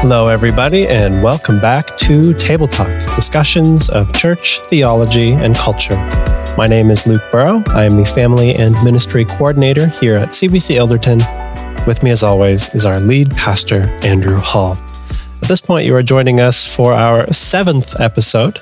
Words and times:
Hello, 0.00 0.28
everybody, 0.28 0.88
and 0.88 1.22
welcome 1.22 1.60
back 1.60 1.94
to 1.98 2.32
Table 2.32 2.66
Talk 2.66 2.88
discussions 3.14 3.90
of 3.90 4.10
church, 4.14 4.58
theology, 4.60 5.32
and 5.32 5.54
culture. 5.54 5.94
My 6.56 6.66
name 6.66 6.90
is 6.90 7.06
Luke 7.06 7.20
Burrow. 7.30 7.62
I 7.68 7.84
am 7.84 7.98
the 7.98 8.06
Family 8.06 8.54
and 8.54 8.72
Ministry 8.82 9.26
Coordinator 9.26 9.88
here 9.88 10.16
at 10.16 10.30
CBC 10.30 10.76
Ilderton. 10.76 11.86
With 11.86 12.02
me, 12.02 12.12
as 12.12 12.22
always, 12.22 12.74
is 12.74 12.86
our 12.86 12.98
lead 12.98 13.30
pastor, 13.32 13.82
Andrew 14.02 14.38
Hall. 14.38 14.78
At 15.42 15.48
this 15.48 15.60
point, 15.60 15.84
you 15.84 15.94
are 15.94 16.02
joining 16.02 16.40
us 16.40 16.64
for 16.64 16.94
our 16.94 17.30
seventh 17.30 18.00
episode 18.00 18.58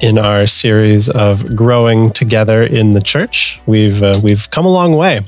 in 0.00 0.16
our 0.16 0.46
series 0.46 1.10
of 1.10 1.54
growing 1.54 2.12
together 2.12 2.62
in 2.62 2.94
the 2.94 3.02
church. 3.02 3.60
We've 3.66 4.02
uh, 4.02 4.20
we've 4.24 4.50
come 4.50 4.64
a 4.64 4.72
long 4.72 4.96
way 4.96 5.18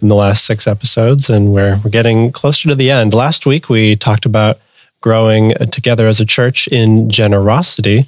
in 0.00 0.08
the 0.08 0.16
last 0.16 0.46
six 0.46 0.66
episodes, 0.66 1.28
and 1.28 1.52
we're 1.52 1.78
we're 1.84 1.90
getting 1.90 2.32
closer 2.32 2.70
to 2.70 2.74
the 2.74 2.90
end. 2.90 3.12
Last 3.12 3.44
week, 3.44 3.68
we 3.68 3.94
talked 3.94 4.24
about 4.24 4.58
growing 5.00 5.54
together 5.70 6.08
as 6.08 6.20
a 6.20 6.26
church 6.26 6.68
in 6.68 7.08
generosity. 7.10 8.06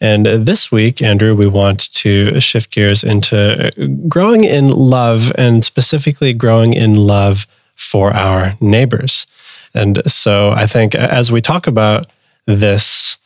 And 0.00 0.24
this 0.26 0.72
week, 0.72 1.02
Andrew, 1.02 1.34
we 1.34 1.46
want 1.46 1.92
to 1.94 2.40
shift 2.40 2.70
gears 2.70 3.04
into 3.04 3.70
growing 4.08 4.44
in 4.44 4.68
love 4.68 5.30
and 5.36 5.62
specifically 5.62 6.32
growing 6.32 6.72
in 6.72 6.94
love 6.94 7.46
for 7.74 8.12
our 8.12 8.54
neighbors. 8.60 9.26
And 9.74 10.02
so 10.10 10.50
I 10.52 10.66
think 10.66 10.94
as 10.94 11.30
we 11.30 11.40
talk 11.40 11.66
about 11.66 12.06
this 12.46 13.18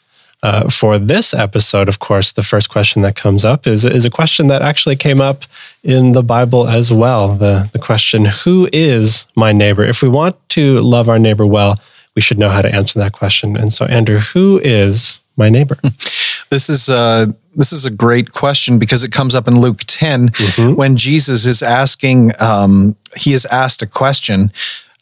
uh, 0.43 0.69
for 0.69 0.99
this 0.99 1.33
episode, 1.33 1.89
of 1.89 1.99
course, 2.01 2.31
the 2.33 2.43
first 2.43 2.69
question 2.69 3.01
that 3.01 3.17
comes 3.17 3.47
up 3.47 3.67
is, 3.67 3.87
is 3.87 4.05
a 4.05 4.11
question 4.11 4.49
that 4.49 4.61
actually 4.61 4.95
came 4.95 5.19
up 5.19 5.45
in 5.83 6.13
the 6.13 6.23
Bible 6.23 6.69
as 6.69 6.93
well. 6.93 7.35
The, 7.35 7.71
the 7.73 7.79
question, 7.79 8.27
Who 8.45 8.69
is 8.71 9.25
my 9.35 9.53
neighbor? 9.53 9.83
If 9.83 10.03
we 10.03 10.09
want 10.11 10.37
to 10.51 10.81
love 10.81 11.09
our 11.09 11.19
neighbor 11.19 11.47
well, 11.47 11.77
we 12.15 12.23
should 12.23 12.39
know 12.39 12.51
how 12.51 12.63
to 12.63 12.73
answer 12.73 12.99
that 12.99 13.13
question. 13.13 13.57
And 13.57 13.73
so, 13.73 13.87
Andrew, 13.87 14.19
who 14.19 14.61
is 14.63 15.21
my 15.37 15.49
neighbor? 15.49 15.77
This 16.51 16.69
is 16.69 16.89
a, 16.89 16.95
uh, 16.95 17.27
this 17.57 17.73
is 17.73 17.85
a 17.85 17.91
great 17.91 18.31
question 18.31 18.79
because 18.79 19.03
it 19.03 19.11
comes 19.11 19.35
up 19.35 19.49
in 19.49 19.61
Luke 19.61 19.81
10 19.87 20.29
mm-hmm. 20.29 20.75
when 20.75 20.97
Jesus 20.97 21.47
is 21.47 21.65
asking, 21.65 22.31
um, 22.41 22.95
he 23.17 23.33
is 23.33 23.45
asked 23.47 23.83
a 23.83 23.89
question 23.89 24.53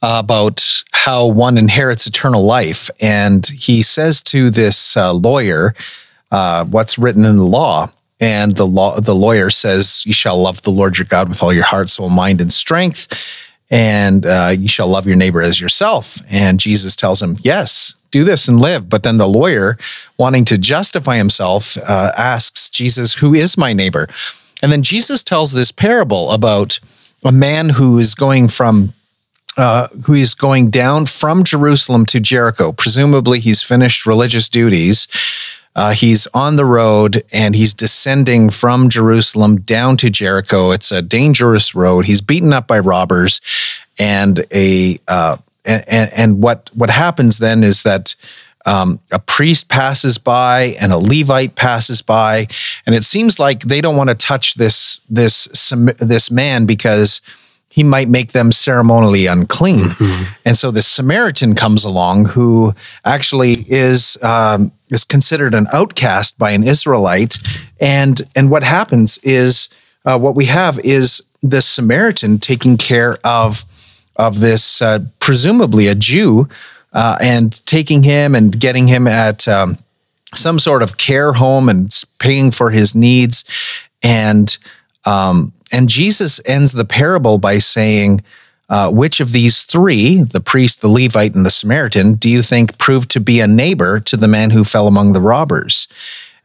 about 0.00 0.84
how 0.92 1.26
one 1.26 1.58
inherits 1.58 2.06
eternal 2.06 2.44
life. 2.44 2.88
And 3.02 3.46
he 3.46 3.82
says 3.82 4.22
to 4.22 4.48
this 4.48 4.96
uh, 4.96 5.12
lawyer, 5.12 5.74
uh, 6.30 6.64
What's 6.64 6.96
written 6.96 7.24
in 7.26 7.36
the 7.36 7.44
law? 7.44 7.90
And 8.18 8.56
the 8.56 8.66
law, 8.66 9.00
the 9.00 9.14
lawyer 9.14 9.50
says, 9.50 10.04
"You 10.06 10.12
shall 10.12 10.40
love 10.40 10.62
the 10.62 10.70
Lord 10.70 10.96
your 10.96 11.06
God 11.06 11.28
with 11.28 11.42
all 11.42 11.52
your 11.52 11.64
heart, 11.64 11.90
soul, 11.90 12.08
mind, 12.08 12.40
and 12.40 12.52
strength, 12.52 13.08
and 13.72 14.26
uh, 14.26 14.52
you 14.56 14.68
shall 14.68 14.86
love 14.86 15.06
your 15.06 15.16
neighbor 15.16 15.40
as 15.40 15.58
yourself. 15.58 16.18
And 16.30 16.60
Jesus 16.60 16.94
tells 16.94 17.22
him, 17.22 17.38
Yes, 17.40 17.94
do 18.10 18.22
this 18.22 18.46
and 18.46 18.60
live. 18.60 18.90
But 18.90 19.02
then 19.02 19.16
the 19.16 19.26
lawyer, 19.26 19.78
wanting 20.18 20.44
to 20.44 20.58
justify 20.58 21.16
himself, 21.16 21.78
uh, 21.78 22.12
asks 22.16 22.68
Jesus, 22.68 23.14
Who 23.14 23.34
is 23.34 23.56
my 23.56 23.72
neighbor? 23.72 24.08
And 24.62 24.70
then 24.70 24.82
Jesus 24.82 25.22
tells 25.22 25.52
this 25.52 25.72
parable 25.72 26.30
about 26.30 26.78
a 27.24 27.32
man 27.32 27.70
who 27.70 27.98
is 27.98 28.14
going 28.14 28.48
from 28.48 28.92
uh, 29.56 29.88
who 30.04 30.14
is 30.14 30.34
going 30.34 30.70
down 30.70 31.04
from 31.04 31.44
Jerusalem 31.44 32.06
to 32.06 32.20
Jericho. 32.20 32.72
Presumably, 32.72 33.38
he's 33.38 33.62
finished 33.62 34.06
religious 34.06 34.48
duties. 34.48 35.08
Uh, 35.74 35.92
he's 35.94 36.26
on 36.28 36.56
the 36.56 36.64
road 36.64 37.24
and 37.32 37.54
he's 37.54 37.72
descending 37.72 38.50
from 38.50 38.88
Jerusalem 38.88 39.60
down 39.60 39.96
to 39.98 40.10
Jericho. 40.10 40.70
It's 40.70 40.92
a 40.92 41.00
dangerous 41.00 41.74
road. 41.74 42.04
He's 42.04 42.20
beaten 42.20 42.52
up 42.52 42.66
by 42.66 42.78
robbers, 42.78 43.40
and 43.98 44.44
a 44.52 44.98
uh, 45.08 45.38
and, 45.64 46.12
and 46.14 46.42
what 46.42 46.70
what 46.74 46.90
happens 46.90 47.38
then 47.38 47.64
is 47.64 47.84
that 47.84 48.14
um, 48.66 49.00
a 49.10 49.18
priest 49.18 49.68
passes 49.68 50.18
by 50.18 50.76
and 50.80 50.92
a 50.92 50.98
Levite 50.98 51.56
passes 51.56 52.02
by, 52.02 52.46
and 52.86 52.94
it 52.94 53.04
seems 53.04 53.38
like 53.38 53.60
they 53.60 53.80
don't 53.80 53.96
want 53.96 54.10
to 54.10 54.14
touch 54.14 54.54
this 54.54 55.00
this 55.10 55.72
this 55.98 56.30
man 56.30 56.66
because 56.66 57.22
he 57.72 57.82
might 57.82 58.10
make 58.10 58.32
them 58.32 58.52
ceremonially 58.52 59.26
unclean. 59.26 59.86
Mm-hmm. 59.86 60.24
And 60.44 60.58
so 60.58 60.70
the 60.70 60.82
Samaritan 60.82 61.54
comes 61.54 61.84
along, 61.84 62.26
who 62.26 62.74
actually 63.02 63.64
is 63.66 64.22
um, 64.22 64.72
is 64.90 65.04
considered 65.04 65.54
an 65.54 65.66
outcast 65.72 66.38
by 66.38 66.50
an 66.50 66.64
Israelite. 66.64 67.38
And 67.80 68.20
and 68.36 68.50
what 68.50 68.62
happens 68.62 69.16
is 69.22 69.70
uh, 70.04 70.18
what 70.18 70.34
we 70.34 70.44
have 70.44 70.80
is 70.80 71.22
this 71.42 71.66
Samaritan 71.66 72.38
taking 72.38 72.76
care 72.76 73.16
of 73.24 73.64
of 74.16 74.40
this 74.40 74.82
uh, 74.82 74.98
presumably 75.18 75.86
a 75.86 75.94
Jew 75.94 76.50
uh, 76.92 77.16
and 77.22 77.64
taking 77.64 78.02
him 78.02 78.34
and 78.34 78.60
getting 78.60 78.86
him 78.86 79.06
at 79.06 79.48
um, 79.48 79.78
some 80.34 80.58
sort 80.58 80.82
of 80.82 80.98
care 80.98 81.32
home 81.32 81.70
and 81.70 81.90
paying 82.18 82.50
for 82.50 82.70
his 82.70 82.94
needs 82.94 83.46
and 84.02 84.58
um, 85.06 85.54
and 85.72 85.88
Jesus 85.88 86.40
ends 86.44 86.72
the 86.72 86.84
parable 86.84 87.38
by 87.38 87.58
saying, 87.58 88.20
uh, 88.68 88.90
which 88.90 89.20
of 89.20 89.32
these 89.32 89.64
three, 89.64 90.22
the 90.22 90.40
priest, 90.40 90.80
the 90.80 90.88
Levite, 90.88 91.34
and 91.34 91.44
the 91.44 91.50
Samaritan, 91.50 92.14
do 92.14 92.28
you 92.28 92.42
think 92.42 92.78
proved 92.78 93.10
to 93.10 93.20
be 93.20 93.40
a 93.40 93.46
neighbor 93.46 94.00
to 94.00 94.16
the 94.16 94.28
man 94.28 94.50
who 94.50 94.64
fell 94.64 94.86
among 94.86 95.12
the 95.12 95.20
robbers? 95.20 95.88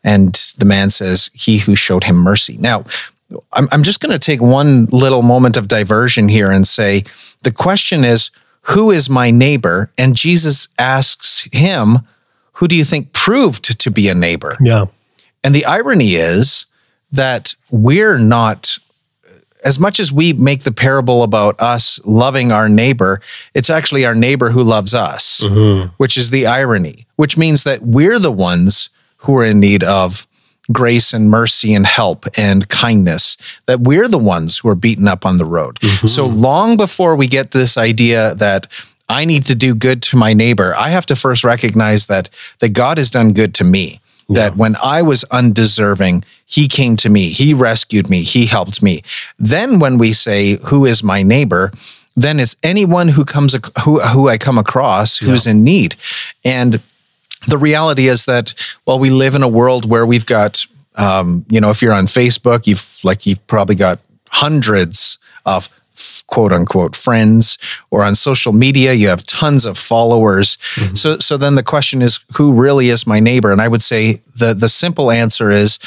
And 0.03 0.33
the 0.57 0.65
man 0.65 0.89
says, 0.89 1.29
He 1.33 1.59
who 1.59 1.75
showed 1.75 2.05
him 2.05 2.17
mercy. 2.17 2.57
Now, 2.57 2.85
I'm, 3.53 3.67
I'm 3.71 3.83
just 3.83 3.99
going 3.99 4.11
to 4.11 4.19
take 4.19 4.41
one 4.41 4.85
little 4.87 5.21
moment 5.21 5.57
of 5.57 5.67
diversion 5.67 6.29
here 6.29 6.51
and 6.51 6.67
say 6.67 7.03
the 7.43 7.51
question 7.51 8.03
is, 8.03 8.31
Who 8.61 8.91
is 8.91 9.09
my 9.09 9.31
neighbor? 9.31 9.89
And 9.97 10.15
Jesus 10.15 10.67
asks 10.77 11.47
him, 11.53 11.99
Who 12.53 12.67
do 12.67 12.75
you 12.75 12.83
think 12.83 13.13
proved 13.13 13.79
to 13.79 13.91
be 13.91 14.09
a 14.09 14.15
neighbor? 14.15 14.57
Yeah. 14.61 14.85
And 15.43 15.55
the 15.55 15.65
irony 15.65 16.15
is 16.15 16.65
that 17.11 17.55
we're 17.71 18.17
not 18.17 18.79
as 19.67 19.79
much 19.79 19.99
as 19.99 20.13
we 20.13 20.31
make 20.31 20.63
the 20.63 20.71
parable 20.71 21.23
about 21.23 21.59
us 21.59 21.99
loving 22.05 22.53
our 22.53 22.69
neighbor, 22.69 23.19
it's 23.53 23.69
actually 23.69 24.05
our 24.05 24.15
neighbor 24.15 24.49
who 24.49 24.63
loves 24.63 24.95
us, 24.95 25.41
mm-hmm. 25.43 25.89
which 25.97 26.17
is 26.17 26.29
the 26.29 26.47
irony, 26.47 27.05
which 27.17 27.37
means 27.37 27.65
that 27.65 27.81
we're 27.81 28.17
the 28.17 28.31
ones 28.31 28.89
who 29.17 29.35
are 29.35 29.43
in 29.43 29.59
need 29.59 29.83
of 29.83 30.25
grace 30.71 31.13
and 31.13 31.29
mercy 31.29 31.73
and 31.73 31.85
help 31.85 32.25
and 32.37 32.69
kindness, 32.69 33.35
that 33.65 33.81
we're 33.81 34.07
the 34.07 34.17
ones 34.17 34.59
who 34.59 34.69
are 34.69 34.75
beaten 34.75 35.05
up 35.05 35.25
on 35.25 35.35
the 35.35 35.45
road. 35.45 35.75
Mm-hmm. 35.81 36.07
So 36.07 36.25
long 36.25 36.77
before 36.77 37.17
we 37.17 37.27
get 37.27 37.51
this 37.51 37.77
idea 37.77 38.35
that 38.35 38.67
I 39.09 39.25
need 39.25 39.45
to 39.47 39.55
do 39.55 39.75
good 39.75 40.01
to 40.03 40.17
my 40.17 40.33
neighbor, 40.33 40.73
I 40.77 40.91
have 40.91 41.05
to 41.07 41.15
first 41.15 41.43
recognize 41.43 42.07
that 42.07 42.29
that 42.59 42.69
God 42.69 42.97
has 42.97 43.11
done 43.11 43.33
good 43.33 43.53
to 43.55 43.65
me 43.65 43.99
that 44.29 44.57
when 44.57 44.75
I 44.77 45.01
was 45.01 45.23
undeserving, 45.25 46.25
he 46.45 46.67
came 46.67 46.97
to 46.97 47.09
me, 47.09 47.29
he 47.29 47.53
rescued 47.53 48.09
me, 48.09 48.23
he 48.23 48.45
helped 48.45 48.81
me. 48.83 49.03
Then 49.39 49.79
when 49.79 49.97
we 49.97 50.13
say, 50.13 50.57
Who 50.67 50.85
is 50.85 51.03
my 51.03 51.23
neighbor? 51.23 51.71
then 52.17 52.39
it's 52.39 52.55
anyone 52.63 53.07
who 53.07 53.23
comes 53.23 53.55
who 53.83 53.99
who 53.99 54.27
I 54.27 54.39
come 54.39 54.57
across 54.57 55.17
who's 55.17 55.45
yeah. 55.45 55.51
in 55.51 55.63
need. 55.63 55.95
And 56.43 56.81
the 57.47 57.59
reality 57.59 58.07
is 58.07 58.25
that 58.25 58.53
well, 58.85 58.99
we 58.99 59.11
live 59.11 59.35
in 59.35 59.43
a 59.43 59.47
world 59.47 59.87
where 59.87 60.05
we've 60.05 60.25
got 60.25 60.65
um, 60.95 61.45
you 61.47 61.61
know, 61.61 61.69
if 61.69 61.81
you're 61.81 61.93
on 61.93 62.07
Facebook, 62.07 62.65
you've 62.65 62.97
like 63.03 63.25
you've 63.27 63.45
probably 63.45 63.75
got 63.75 63.99
hundreds 64.29 65.19
of 65.45 65.69
quote 66.27 66.51
unquote 66.51 66.95
friends 66.95 67.57
or 67.91 68.03
on 68.03 68.15
social 68.15 68.53
media 68.53 68.93
you 68.93 69.07
have 69.07 69.25
tons 69.25 69.65
of 69.65 69.77
followers 69.77 70.57
mm-hmm. 70.75 70.93
so 70.95 71.17
so 71.19 71.37
then 71.37 71.55
the 71.55 71.63
question 71.63 72.01
is 72.01 72.19
who 72.35 72.53
really 72.53 72.89
is 72.89 73.07
my 73.07 73.19
neighbor 73.19 73.51
and 73.51 73.61
i 73.61 73.67
would 73.67 73.81
say 73.81 74.21
the 74.35 74.53
the 74.53 74.69
simple 74.69 75.11
answer 75.11 75.51
is 75.51 75.79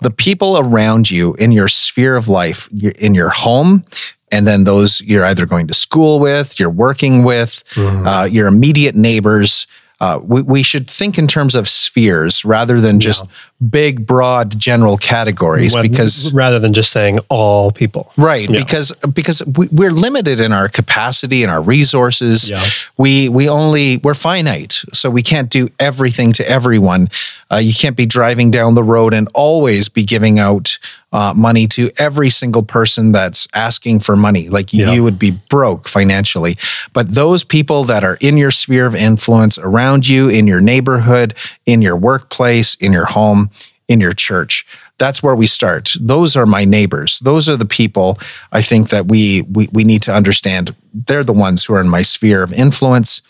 the 0.00 0.10
people 0.10 0.58
around 0.58 1.10
you 1.10 1.34
in 1.34 1.50
your 1.50 1.68
sphere 1.68 2.16
of 2.16 2.28
life 2.28 2.68
in 2.98 3.14
your 3.14 3.30
home 3.30 3.84
and 4.30 4.46
then 4.46 4.64
those 4.64 5.00
you're 5.00 5.24
either 5.24 5.46
going 5.46 5.66
to 5.66 5.74
school 5.74 6.20
with 6.20 6.60
you're 6.60 6.70
working 6.70 7.24
with 7.24 7.64
mm-hmm. 7.74 8.06
uh, 8.06 8.24
your 8.24 8.46
immediate 8.46 8.94
neighbors 8.94 9.66
uh, 10.00 10.20
we, 10.22 10.42
we 10.42 10.62
should 10.62 10.88
think 10.88 11.18
in 11.18 11.26
terms 11.26 11.54
of 11.54 11.66
spheres 11.66 12.44
rather 12.44 12.80
than 12.80 13.00
just 13.00 13.24
yeah. 13.24 13.30
Big, 13.66 14.06
broad, 14.06 14.58
general 14.58 14.96
categories. 14.96 15.74
When, 15.74 15.82
because 15.82 16.32
rather 16.32 16.58
than 16.58 16.72
just 16.72 16.92
saying 16.92 17.18
all 17.28 17.70
people, 17.70 18.12
right? 18.16 18.48
Yeah. 18.48 18.60
Because 18.60 18.92
because 19.12 19.42
we, 19.46 19.86
are 19.86 19.90
limited 19.90 20.40
in 20.40 20.52
our 20.52 20.68
capacity 20.68 21.42
and 21.42 21.50
our 21.50 21.62
resources. 21.62 22.48
Yeah. 22.48 22.64
We 22.96 23.28
we 23.28 23.48
only 23.48 23.98
we're 23.98 24.14
finite, 24.14 24.82
so 24.92 25.10
we 25.10 25.22
can't 25.22 25.50
do 25.50 25.68
everything 25.78 26.32
to 26.34 26.48
everyone. 26.48 27.08
Uh, 27.50 27.56
you 27.56 27.72
can't 27.72 27.96
be 27.96 28.06
driving 28.06 28.50
down 28.50 28.74
the 28.74 28.82
road 28.82 29.14
and 29.14 29.28
always 29.34 29.88
be 29.88 30.04
giving 30.04 30.38
out 30.38 30.78
uh, 31.12 31.32
money 31.34 31.66
to 31.66 31.90
every 31.98 32.28
single 32.28 32.62
person 32.62 33.12
that's 33.12 33.48
asking 33.54 34.00
for 34.00 34.16
money. 34.16 34.48
Like 34.48 34.72
yeah. 34.72 34.92
you 34.92 35.02
would 35.02 35.18
be 35.18 35.30
broke 35.30 35.88
financially. 35.88 36.56
But 36.92 37.14
those 37.14 37.44
people 37.44 37.84
that 37.84 38.04
are 38.04 38.18
in 38.20 38.36
your 38.36 38.50
sphere 38.50 38.86
of 38.86 38.94
influence 38.94 39.58
around 39.58 40.06
you, 40.06 40.28
in 40.28 40.46
your 40.46 40.60
neighborhood, 40.60 41.34
in 41.64 41.80
your 41.80 41.96
workplace, 41.96 42.74
in 42.74 42.92
your 42.92 43.06
home, 43.06 43.47
in 43.88 44.00
your 44.00 44.12
church, 44.12 44.66
that's 44.98 45.22
where 45.22 45.34
we 45.34 45.46
start. 45.46 45.96
Those 46.00 46.36
are 46.36 46.46
my 46.46 46.64
neighbors. 46.64 47.18
Those 47.20 47.48
are 47.48 47.56
the 47.56 47.64
people 47.64 48.18
I 48.52 48.62
think 48.62 48.90
that 48.90 49.06
we 49.06 49.42
we, 49.50 49.68
we 49.72 49.84
need 49.84 50.02
to 50.02 50.14
understand. 50.14 50.74
They're 50.92 51.24
the 51.24 51.32
ones 51.32 51.64
who 51.64 51.74
are 51.74 51.80
in 51.80 51.88
my 51.88 52.02
sphere 52.02 52.42
of 52.42 52.52
influence. 52.52 53.22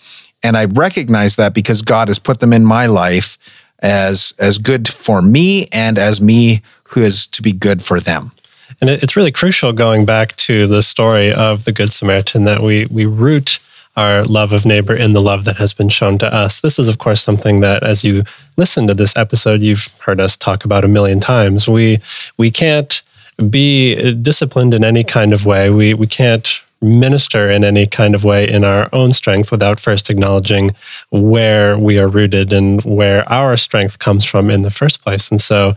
and 0.42 0.56
I 0.56 0.66
recognize 0.66 1.36
that 1.36 1.54
because 1.54 1.82
God 1.82 2.08
has 2.08 2.18
put 2.18 2.40
them 2.40 2.52
in 2.52 2.64
my 2.64 2.86
life 2.86 3.38
as 3.80 4.34
as 4.38 4.58
good 4.58 4.88
for 4.88 5.22
me 5.22 5.66
and 5.72 5.98
as 5.98 6.20
me 6.20 6.62
who 6.84 7.02
is 7.02 7.26
to 7.28 7.42
be 7.42 7.52
good 7.52 7.82
for 7.82 8.00
them. 8.00 8.32
And 8.80 8.90
it's 8.90 9.16
really 9.16 9.32
crucial 9.32 9.72
going 9.72 10.04
back 10.04 10.36
to 10.36 10.66
the 10.66 10.82
story 10.82 11.32
of 11.32 11.64
the 11.64 11.72
Good 11.72 11.92
Samaritan 11.92 12.44
that 12.44 12.60
we 12.60 12.86
we 12.86 13.06
root 13.06 13.60
our 13.98 14.22
love 14.22 14.52
of 14.52 14.64
neighbor 14.64 14.94
in 14.94 15.12
the 15.12 15.20
love 15.20 15.44
that 15.44 15.56
has 15.56 15.74
been 15.74 15.88
shown 15.88 16.18
to 16.18 16.32
us. 16.32 16.60
This 16.60 16.78
is, 16.78 16.86
of 16.86 16.98
course, 16.98 17.20
something 17.20 17.60
that 17.60 17.82
as 17.84 18.04
you 18.04 18.22
listen 18.56 18.86
to 18.86 18.94
this 18.94 19.16
episode, 19.16 19.60
you've 19.60 19.88
heard 19.98 20.20
us 20.20 20.36
talk 20.36 20.64
about 20.64 20.84
a 20.84 20.88
million 20.88 21.18
times. 21.18 21.68
We 21.68 21.98
we 22.36 22.52
can't 22.52 23.02
be 23.50 24.14
disciplined 24.14 24.72
in 24.72 24.84
any 24.84 25.02
kind 25.02 25.32
of 25.32 25.44
way. 25.44 25.68
We 25.70 25.94
we 25.94 26.06
can't 26.06 26.62
minister 26.80 27.50
in 27.50 27.64
any 27.64 27.86
kind 27.86 28.14
of 28.14 28.22
way 28.22 28.48
in 28.48 28.62
our 28.62 28.88
own 28.92 29.12
strength 29.12 29.50
without 29.50 29.80
first 29.80 30.10
acknowledging 30.10 30.70
where 31.10 31.76
we 31.76 31.98
are 31.98 32.06
rooted 32.06 32.52
and 32.52 32.80
where 32.84 33.28
our 33.28 33.56
strength 33.56 33.98
comes 33.98 34.24
from 34.24 34.48
in 34.48 34.62
the 34.62 34.70
first 34.70 35.02
place. 35.02 35.28
And 35.28 35.40
so 35.40 35.74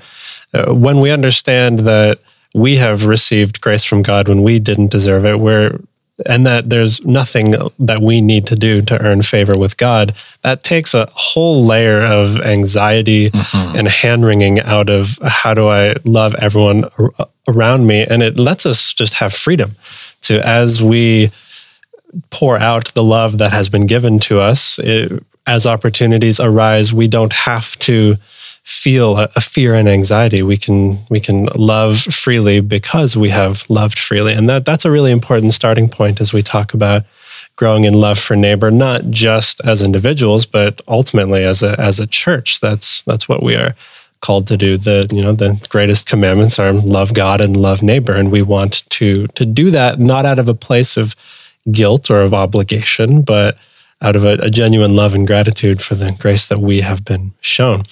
uh, 0.53 0.71
when 0.73 0.99
we 0.99 1.09
understand 1.09 1.79
that 1.79 2.19
we 2.53 2.75
have 2.75 3.05
received 3.05 3.61
grace 3.61 3.83
from 3.83 4.03
God 4.03 4.27
when 4.27 4.43
we 4.43 4.59
didn't 4.59 4.91
deserve 4.91 5.25
it, 5.25 5.39
we're 5.39 5.79
and 6.25 6.45
that 6.45 6.69
there's 6.69 7.05
nothing 7.05 7.55
that 7.79 7.99
we 8.01 8.21
need 8.21 8.47
to 8.47 8.55
do 8.55 8.81
to 8.81 9.01
earn 9.01 9.21
favor 9.21 9.57
with 9.57 9.77
God, 9.77 10.13
that 10.41 10.63
takes 10.63 10.93
a 10.93 11.09
whole 11.13 11.65
layer 11.65 12.01
of 12.01 12.41
anxiety 12.41 13.29
mm-hmm. 13.29 13.77
and 13.77 13.87
hand 13.87 14.25
wringing 14.25 14.59
out 14.61 14.89
of 14.89 15.19
how 15.23 15.53
do 15.53 15.67
I 15.67 15.95
love 16.03 16.35
everyone 16.35 16.85
around 17.47 17.87
me. 17.87 18.05
And 18.05 18.21
it 18.23 18.37
lets 18.37 18.65
us 18.65 18.93
just 18.93 19.15
have 19.15 19.33
freedom 19.33 19.71
to, 20.21 20.45
as 20.45 20.83
we 20.83 21.31
pour 22.29 22.57
out 22.57 22.93
the 22.93 23.03
love 23.03 23.37
that 23.37 23.51
has 23.51 23.69
been 23.69 23.87
given 23.87 24.19
to 24.19 24.39
us, 24.39 24.79
it, 24.79 25.23
as 25.47 25.65
opportunities 25.65 26.39
arise, 26.39 26.93
we 26.93 27.07
don't 27.07 27.33
have 27.33 27.77
to 27.79 28.15
feel 28.63 29.17
a, 29.17 29.29
a, 29.35 29.41
fear 29.41 29.73
and 29.73 29.87
anxiety. 29.87 30.41
We 30.41 30.57
can 30.57 30.99
we 31.09 31.19
can 31.19 31.45
love 31.55 32.01
freely 32.01 32.61
because 32.61 33.17
we 33.17 33.29
have 33.29 33.69
loved 33.69 33.97
freely, 33.97 34.33
and 34.33 34.47
that 34.49 34.65
that's 34.65 34.85
a 34.85 34.91
really 34.91 35.11
important 35.11 35.53
starting 35.53 35.89
point 35.89 36.21
as 36.21 36.33
we 36.33 36.41
talk 36.41 36.73
about 36.73 37.03
growing 37.55 37.83
in 37.83 37.93
love 37.93 38.17
for 38.17 38.35
neighbor, 38.35 38.71
not 38.71 39.01
just 39.09 39.61
as 39.65 39.83
individuals, 39.83 40.45
but 40.45 40.81
ultimately 40.87 41.43
as 41.43 41.63
a 41.63 41.79
as 41.79 41.99
a 41.99 42.07
church. 42.07 42.59
That's 42.59 43.01
that's 43.03 43.27
what 43.27 43.43
we 43.43 43.55
are 43.55 43.75
called 44.21 44.47
to 44.47 44.57
do. 44.57 44.77
The 44.77 45.07
you 45.11 45.21
know 45.21 45.33
the 45.33 45.65
greatest 45.69 46.07
commandments 46.07 46.59
are 46.59 46.71
love 46.71 47.13
God 47.13 47.41
and 47.41 47.57
love 47.57 47.83
neighbor, 47.83 48.13
and 48.13 48.31
we 48.31 48.41
want 48.41 48.89
to 48.91 49.27
to 49.27 49.45
do 49.45 49.71
that 49.71 49.99
not 49.99 50.25
out 50.25 50.39
of 50.39 50.47
a 50.47 50.53
place 50.53 50.97
of 50.97 51.15
guilt 51.71 52.09
or 52.09 52.21
of 52.21 52.33
obligation, 52.33 53.21
but 53.21 53.57
out 54.01 54.15
of 54.15 54.23
a, 54.23 54.33
a 54.41 54.49
genuine 54.49 54.95
love 54.95 55.13
and 55.13 55.27
gratitude 55.27 55.81
for 55.81 55.95
the 55.95 56.11
grace 56.19 56.47
that 56.47 56.59
we 56.59 56.81
have 56.81 57.05
been 57.05 57.33
shown. 57.39 57.83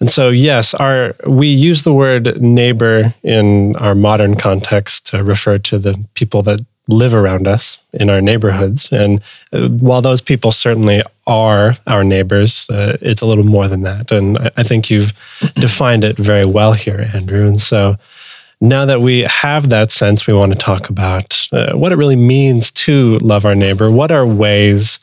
And 0.00 0.08
so, 0.10 0.28
yes, 0.28 0.74
our 0.74 1.14
we 1.26 1.48
use 1.48 1.82
the 1.82 1.92
word 1.92 2.40
neighbor 2.40 3.14
in 3.22 3.74
our 3.76 3.94
modern 3.94 4.36
context 4.36 5.08
to 5.08 5.24
refer 5.24 5.58
to 5.58 5.78
the 5.78 6.04
people 6.14 6.42
that 6.42 6.64
live 6.86 7.12
around 7.12 7.46
us 7.46 7.82
in 7.92 8.08
our 8.08 8.20
neighborhoods. 8.20 8.90
And 8.92 9.22
uh, 9.52 9.68
while 9.68 10.00
those 10.00 10.22
people 10.22 10.52
certainly 10.52 11.02
are 11.26 11.74
our 11.86 12.02
neighbors, 12.02 12.70
uh, 12.70 12.96
it's 13.02 13.20
a 13.20 13.26
little 13.26 13.44
more 13.44 13.68
than 13.68 13.82
that. 13.82 14.10
And 14.10 14.38
I 14.56 14.62
think 14.62 14.88
you've 14.88 15.12
defined 15.54 16.04
it 16.04 16.16
very 16.16 16.46
well 16.46 16.72
here, 16.72 17.10
Andrew. 17.12 17.46
And 17.46 17.60
so, 17.60 17.96
now 18.60 18.86
that 18.86 19.00
we 19.00 19.20
have 19.20 19.68
that 19.68 19.92
sense, 19.92 20.26
we 20.26 20.34
want 20.34 20.52
to 20.52 20.58
talk 20.58 20.90
about 20.90 21.48
uh, 21.52 21.76
what 21.76 21.92
it 21.92 21.96
really 21.96 22.16
means 22.16 22.72
to 22.72 23.18
love 23.18 23.44
our 23.44 23.54
neighbor. 23.54 23.88
What 23.88 24.10
are 24.10 24.26
ways 24.26 24.98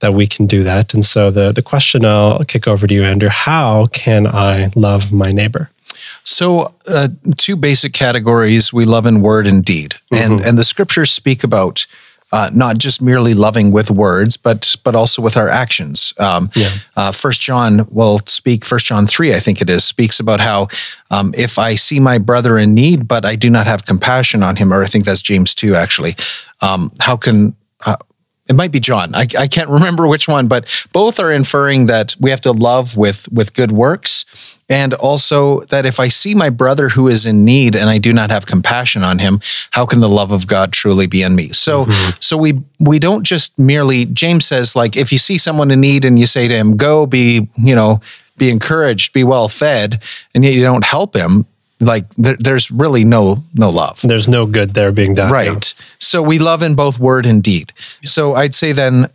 that 0.00 0.14
we 0.14 0.26
can 0.26 0.46
do 0.46 0.62
that. 0.62 0.94
And 0.94 1.04
so 1.04 1.30
the, 1.30 1.52
the 1.52 1.62
question 1.62 2.04
I'll 2.04 2.44
kick 2.44 2.68
over 2.68 2.86
to 2.86 2.94
you, 2.94 3.04
Andrew 3.04 3.28
how 3.30 3.86
can 3.86 4.26
I 4.26 4.70
love 4.74 5.12
my 5.12 5.32
neighbor? 5.32 5.70
So, 6.22 6.74
uh, 6.86 7.08
two 7.36 7.56
basic 7.56 7.92
categories 7.92 8.72
we 8.72 8.84
love 8.84 9.06
in 9.06 9.20
word 9.20 9.46
and 9.46 9.64
deed. 9.64 9.94
Mm-hmm. 10.12 10.32
And, 10.32 10.40
and 10.44 10.58
the 10.58 10.64
scriptures 10.64 11.10
speak 11.10 11.42
about 11.42 11.86
uh, 12.32 12.50
not 12.52 12.76
just 12.78 13.00
merely 13.00 13.34
loving 13.34 13.72
with 13.72 13.90
words, 13.90 14.36
but 14.36 14.76
but 14.82 14.94
also 14.94 15.22
with 15.22 15.36
our 15.36 15.48
actions. 15.48 16.12
Um, 16.18 16.50
yeah. 16.54 16.70
uh, 16.96 17.12
First 17.12 17.40
John 17.40 17.86
will 17.90 18.18
speak. 18.26 18.64
First 18.64 18.86
John 18.86 19.06
three, 19.06 19.32
I 19.32 19.40
think 19.40 19.62
it 19.62 19.70
is, 19.70 19.84
speaks 19.84 20.20
about 20.20 20.40
how 20.40 20.68
um, 21.10 21.32
if 21.36 21.58
I 21.58 21.76
see 21.76 22.00
my 22.00 22.18
brother 22.18 22.58
in 22.58 22.74
need, 22.74 23.06
but 23.06 23.24
I 23.24 23.36
do 23.36 23.48
not 23.48 23.66
have 23.66 23.86
compassion 23.86 24.42
on 24.42 24.56
him, 24.56 24.72
or 24.72 24.82
I 24.82 24.86
think 24.86 25.04
that's 25.04 25.22
James 25.22 25.54
two 25.54 25.76
actually. 25.76 26.14
Um, 26.60 26.90
how 26.98 27.16
can 27.16 27.54
uh, 27.86 27.96
it 28.48 28.54
might 28.54 28.70
be 28.70 28.80
John. 28.80 29.14
I, 29.14 29.26
I 29.38 29.46
can't 29.48 29.68
remember 29.68 30.06
which 30.06 30.28
one, 30.28 30.46
but 30.46 30.68
both 30.92 31.18
are 31.18 31.32
inferring 31.32 31.86
that 31.86 32.14
we 32.20 32.30
have 32.30 32.40
to 32.42 32.52
love 32.52 32.96
with 32.96 33.28
with 33.32 33.54
good 33.54 33.72
works, 33.72 34.60
and 34.68 34.94
also 34.94 35.60
that 35.64 35.84
if 35.84 35.98
I 35.98 36.08
see 36.08 36.34
my 36.34 36.50
brother 36.50 36.88
who 36.88 37.08
is 37.08 37.26
in 37.26 37.44
need 37.44 37.74
and 37.74 37.90
I 37.90 37.98
do 37.98 38.12
not 38.12 38.30
have 38.30 38.46
compassion 38.46 39.02
on 39.02 39.18
him, 39.18 39.40
how 39.72 39.84
can 39.84 40.00
the 40.00 40.08
love 40.08 40.30
of 40.30 40.46
God 40.46 40.72
truly 40.72 41.06
be 41.06 41.22
in 41.22 41.34
me? 41.34 41.48
So, 41.48 41.86
mm-hmm. 41.86 42.16
so 42.20 42.36
we 42.36 42.60
we 42.78 42.98
don't 42.98 43.24
just 43.24 43.58
merely. 43.58 44.04
James 44.04 44.44
says 44.44 44.76
like 44.76 44.96
if 44.96 45.12
you 45.12 45.18
see 45.18 45.38
someone 45.38 45.70
in 45.70 45.80
need 45.80 46.04
and 46.04 46.18
you 46.18 46.26
say 46.26 46.46
to 46.46 46.54
him, 46.54 46.76
"Go, 46.76 47.06
be 47.06 47.48
you 47.56 47.74
know." 47.74 48.00
Be 48.38 48.50
encouraged, 48.50 49.14
be 49.14 49.24
well 49.24 49.48
fed, 49.48 50.02
and 50.34 50.44
yet 50.44 50.52
you 50.52 50.60
don't 50.60 50.84
help 50.84 51.16
him 51.16 51.46
like 51.80 52.08
there, 52.14 52.36
there's 52.38 52.70
really 52.70 53.04
no 53.04 53.36
no 53.54 53.70
love. 53.70 54.00
There's 54.02 54.28
no 54.28 54.46
good 54.46 54.70
there 54.70 54.92
being 54.92 55.14
done 55.14 55.30
right. 55.30 55.74
So 55.98 56.22
we 56.22 56.38
love 56.38 56.62
in 56.62 56.74
both 56.74 56.98
word 56.98 57.26
and 57.26 57.42
deed. 57.42 57.72
So 58.04 58.34
i'd 58.34 58.54
say 58.54 58.72
then 58.72 59.06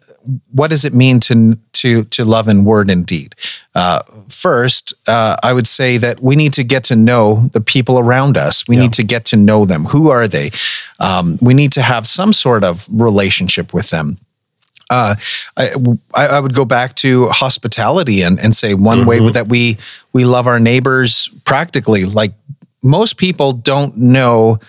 what 0.52 0.70
does 0.70 0.86
it 0.86 0.94
mean 0.94 1.20
to 1.22 1.58
to 1.74 2.04
to 2.06 2.24
love 2.26 2.48
in 2.48 2.64
word 2.64 2.90
and 2.90 3.06
deed? 3.06 3.36
Uh, 3.74 4.02
first 4.30 4.94
uh, 5.08 5.38
i 5.44 5.54
would 5.54 5.68
say 5.68 5.98
that 5.98 6.22
we 6.22 6.36
need 6.36 6.54
to 6.54 6.64
get 6.64 6.84
to 6.86 6.96
know 6.96 7.48
the 7.54 7.62
people 7.62 7.98
around 7.98 8.38
us. 8.38 8.68
We 8.68 8.76
yeah. 8.76 8.84
need 8.84 8.94
to 8.94 9.04
get 9.04 9.26
to 9.26 9.36
know 9.36 9.66
them. 9.66 9.86
Who 9.86 10.10
are 10.10 10.28
they? 10.28 10.52
Um, 11.00 11.38
we 11.42 11.54
need 11.54 11.72
to 11.74 11.82
have 11.82 12.06
some 12.06 12.34
sort 12.34 12.64
of 12.64 12.88
relationship 12.92 13.74
with 13.74 13.90
them. 13.90 14.18
Uh, 14.92 15.16
I, 15.56 15.70
I 16.14 16.40
would 16.40 16.54
go 16.54 16.66
back 16.66 16.96
to 16.96 17.30
hospitality 17.30 18.24
and, 18.24 18.38
and 18.38 18.54
say 18.54 18.74
one 18.74 19.00
mm-hmm. 19.00 19.08
way 19.08 19.30
that 19.32 19.48
we 19.48 19.78
we 20.12 20.26
love 20.26 20.48
our 20.48 20.60
neighbors 20.60 21.30
practically. 21.46 22.04
Like 22.04 22.34
most 22.82 23.18
people 23.18 23.54
don't 23.54 23.96
know 23.98 24.60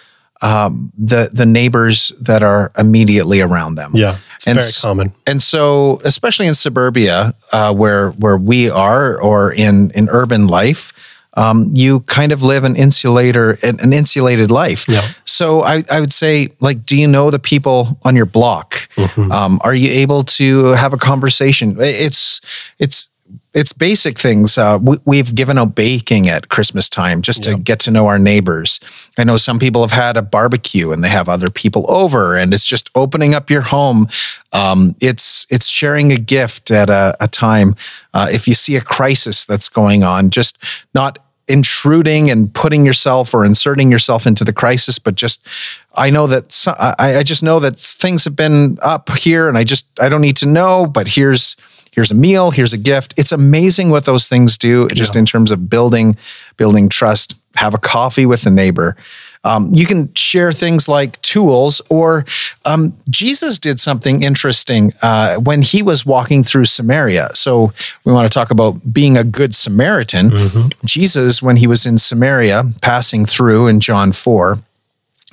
um, 0.43 0.93
the 0.99 1.31
the 1.33 1.47
neighbors 1.47 2.13
that 2.21 2.43
are 2.43 2.73
immediately 2.77 3.41
around 3.41 3.77
them. 3.77 3.93
Yeah, 3.95 4.19
it's 4.35 4.47
and 4.47 4.59
very 4.59 4.73
common. 4.83 5.13
And 5.27 5.41
so, 5.41 6.01
especially 6.05 6.49
in 6.49 6.55
suburbia, 6.55 7.35
uh, 7.53 7.73
where 7.73 8.11
where 8.11 8.37
we 8.37 8.69
are, 8.69 9.21
or 9.21 9.53
in 9.53 9.93
in 9.93 10.09
urban 10.11 10.49
life, 10.49 10.93
um, 11.35 11.71
you 11.73 12.01
kind 12.01 12.33
of 12.33 12.43
live 12.43 12.65
an 12.65 12.77
insulator 12.77 13.57
an 13.63 13.93
insulated 13.93 14.51
life. 14.51 14.89
Yeah. 14.89 15.09
So 15.25 15.63
I, 15.63 15.85
I 15.91 16.01
would 16.01 16.13
say, 16.13 16.49
like, 16.61 16.85
do 16.85 16.97
you 16.97 17.07
know 17.07 17.31
the 17.31 17.39
people 17.39 17.99
on 18.03 18.17
your 18.17 18.27
block? 18.27 18.89
Mm-hmm. 18.97 19.31
Um, 19.33 19.61
are 19.63 19.75
you 19.75 19.91
able 19.91 20.25
to 20.25 20.73
have 20.73 20.93
a 20.93 20.99
conversation? 20.99 21.77
It's 21.79 22.41
it's 22.79 23.09
it's 23.55 23.73
basic 23.73 24.19
things. 24.19 24.57
Uh, 24.57 24.79
we, 25.05 25.19
have 25.19 25.35
given 25.35 25.59
out 25.59 25.75
baking 25.75 26.29
at 26.29 26.49
Christmas 26.49 26.89
time 26.89 27.21
just 27.21 27.43
to 27.45 27.59
get 27.59 27.79
to 27.81 27.91
know 27.91 28.07
our 28.07 28.19
neighbors. 28.19 28.81
I 29.19 29.25
know 29.25 29.37
some 29.37 29.59
people 29.59 29.83
have 29.83 29.91
had 29.91 30.17
a 30.17 30.23
barbecue 30.23 30.91
and 30.91 31.05
they 31.05 31.11
have 31.11 31.29
other 31.29 31.51
people 31.51 31.85
over, 31.89 32.37
and 32.37 32.55
it's 32.55 32.65
just 32.65 32.89
opening 32.95 33.35
up 33.35 33.51
your 33.51 33.61
home. 33.61 34.09
Um, 34.53 34.97
it's 35.01 35.47
it's 35.51 35.67
sharing 35.67 36.13
a 36.13 36.17
gift 36.17 36.71
at 36.71 36.89
a, 36.89 37.15
a 37.21 37.29
time. 37.29 37.77
Uh, 38.15 38.29
if 38.31 38.49
you 38.49 38.55
see 38.55 38.77
a 38.77 38.81
crisis 38.81 39.45
that's 39.45 39.69
going 39.69 40.03
on, 40.03 40.31
just 40.31 40.57
not 40.95 41.19
intruding 41.47 42.31
and 42.31 42.55
putting 42.55 42.87
yourself 42.87 43.35
or 43.35 43.45
inserting 43.45 43.91
yourself 43.91 44.27
into 44.27 44.45
the 44.45 44.53
crisis, 44.53 44.99
but 44.99 45.15
just 45.15 45.47
I 45.95 46.09
know 46.09 46.27
that 46.27 46.67
I, 46.99 47.17
I 47.19 47.23
just 47.23 47.43
know 47.43 47.61
that 47.61 47.77
things 47.77 48.25
have 48.25 48.37
been 48.37 48.79
up 48.81 49.11
here, 49.19 49.47
and 49.47 49.59
I 49.59 49.65
just 49.65 49.89
I 50.01 50.09
don't 50.09 50.23
need 50.23 50.39
to 50.39 50.47
know, 50.47 50.87
but 50.87 51.07
here's 51.07 51.57
here's 51.93 52.11
a 52.11 52.17
meal, 52.17 52.51
here's 52.51 52.73
a 52.73 52.79
gift. 52.79 53.15
It's 53.17 53.33
amazing 53.33 53.91
what 53.91 54.05
those 54.05 54.29
things 54.29 54.59
do 54.59 54.89
just 54.89 55.15
in 55.15 55.25
terms 55.25 55.51
of 55.51 55.71
building 55.71 56.17
building 56.57 56.89
trust. 56.89 57.39
Have 57.55 57.75
a 57.75 57.79
coffee 57.79 58.27
with 58.27 58.47
a 58.47 58.51
neighbor. 58.51 58.97
Um, 59.45 59.71
you 59.75 59.87
can 59.87 60.13
share 60.15 60.53
things 60.53 60.89
like 60.89 61.21
tools, 61.21 61.83
or 61.89 62.25
um, 62.65 62.97
Jesus 63.11 63.59
did 63.59 63.81
something 63.81 64.23
interesting 64.23 64.93
uh, 65.03 65.37
when 65.37 65.63
he 65.63 65.83
was 65.83 66.07
walking 66.07 66.45
through 66.45 66.67
Samaria. 66.67 67.31
So 67.35 67.73
we 68.05 68.13
want 68.13 68.31
to 68.31 68.33
talk 68.33 68.53
about 68.53 68.77
being 68.93 69.17
a 69.17 69.25
good 69.25 69.53
Samaritan. 69.55 70.31
Mm-hmm. 70.31 70.87
Jesus, 70.87 71.43
when 71.43 71.57
he 71.57 71.67
was 71.67 71.87
in 71.87 71.99
Samaria, 71.99 72.63
passing 72.83 73.27
through 73.27 73.67
in 73.67 73.81
John 73.81 74.13
4, 74.13 74.59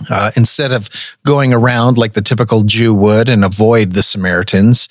uh, 0.09 0.31
instead 0.35 0.71
of 0.71 0.89
going 1.23 1.53
around 1.53 1.97
like 1.97 2.13
the 2.13 2.21
typical 2.21 2.63
Jew 2.63 2.95
would 2.95 3.29
and 3.29 3.45
avoid 3.45 3.91
the 3.91 4.01
Samaritans, 4.01 4.89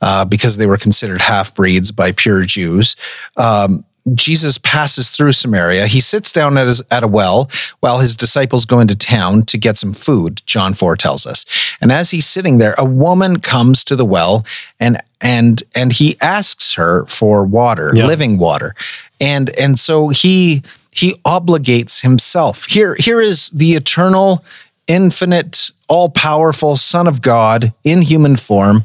uh, 0.00 0.24
because 0.24 0.56
they 0.56 0.66
were 0.66 0.76
considered 0.78 1.20
half 1.20 1.54
breeds 1.54 1.90
by 1.92 2.12
pure 2.12 2.44
Jews. 2.44 2.96
Um, 3.36 3.84
Jesus 4.14 4.56
passes 4.58 5.10
through 5.10 5.32
Samaria. 5.32 5.86
He 5.86 6.00
sits 6.00 6.32
down 6.32 6.56
at, 6.56 6.66
his, 6.66 6.82
at 6.90 7.02
a 7.02 7.08
well 7.08 7.50
while 7.80 7.98
his 7.98 8.16
disciples 8.16 8.64
go 8.64 8.80
into 8.80 8.96
town 8.96 9.42
to 9.42 9.58
get 9.58 9.76
some 9.76 9.92
food, 9.92 10.40
John 10.46 10.72
4 10.72 10.96
tells 10.96 11.26
us. 11.26 11.44
And 11.80 11.92
as 11.92 12.10
he's 12.10 12.24
sitting 12.26 12.56
there, 12.58 12.74
a 12.78 12.84
woman 12.86 13.40
comes 13.40 13.84
to 13.84 13.96
the 13.96 14.06
well 14.06 14.46
and 14.80 14.98
and 15.20 15.62
and 15.74 15.92
he 15.92 16.16
asks 16.22 16.74
her 16.74 17.04
for 17.06 17.44
water, 17.44 17.90
Yeah. 17.94 18.06
living 18.06 18.38
water. 18.38 18.74
And 19.20 19.50
and 19.58 19.78
so 19.78 20.08
he 20.10 20.62
he 20.92 21.14
obligates 21.26 22.00
himself. 22.02 22.66
Here 22.66 22.94
here 22.98 23.20
is 23.20 23.50
the 23.50 23.72
eternal, 23.72 24.44
infinite, 24.86 25.70
all-powerful 25.88 26.76
son 26.76 27.06
of 27.06 27.20
God 27.20 27.72
in 27.84 28.02
human 28.02 28.36
form 28.36 28.84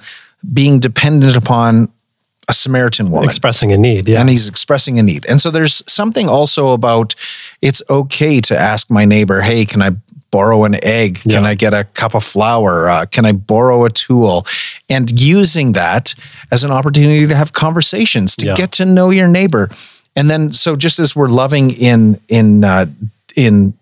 being 0.52 0.80
dependent 0.80 1.36
upon 1.38 1.90
a 2.50 2.54
Samaritan 2.54 3.10
woman 3.12 3.30
Expressing 3.30 3.72
a 3.72 3.78
need. 3.78 4.08
Yeah. 4.08 4.20
and 4.20 4.30
he's 4.30 4.50
expressing 4.50 5.00
a 5.00 5.04
need. 5.04 5.26
And 5.30 5.40
so 5.40 5.50
there's 5.50 5.82
something 5.92 6.28
also 6.28 6.72
about 6.72 7.16
it's 7.62 7.82
okay 7.90 8.42
to 8.42 8.58
ask 8.60 8.92
my 8.92 9.06
neighbor, 9.06 9.42
hey, 9.42 9.64
can 9.64 9.82
I 9.82 9.92
borrow 10.30 10.66
an 10.66 10.76
egg? 10.84 11.22
Can 11.22 11.32
Yeah. 11.32 11.42
I 11.44 11.56
get 11.56 11.74
a 11.74 11.86
cup 11.94 12.16
of 12.16 12.24
flour? 12.24 12.90
Uh, 12.90 13.06
can 13.06 13.26
I 13.26 13.32
borrow 13.32 13.86
a 13.86 13.90
tool? 13.90 14.46
And 14.90 15.10
using 15.20 15.72
that 15.74 16.16
as 16.52 16.64
an 16.66 16.72
opportunity 16.72 17.28
to 17.28 17.36
have 17.36 17.54
conversations, 17.54 18.36
to 18.38 18.48
Yeah. 18.48 18.56
get 18.56 18.72
to 18.74 18.86
know 18.86 19.10
your 19.12 19.28
neighbor. 19.30 19.70
And 20.16 20.30
then, 20.30 20.52
so 20.52 20.76
just 20.76 21.00
as 21.00 21.16
we're 21.16 21.30
loving 21.30 21.72
in 21.72 22.20
in 22.28 22.64
uh, 22.64 22.88
in 23.36 23.74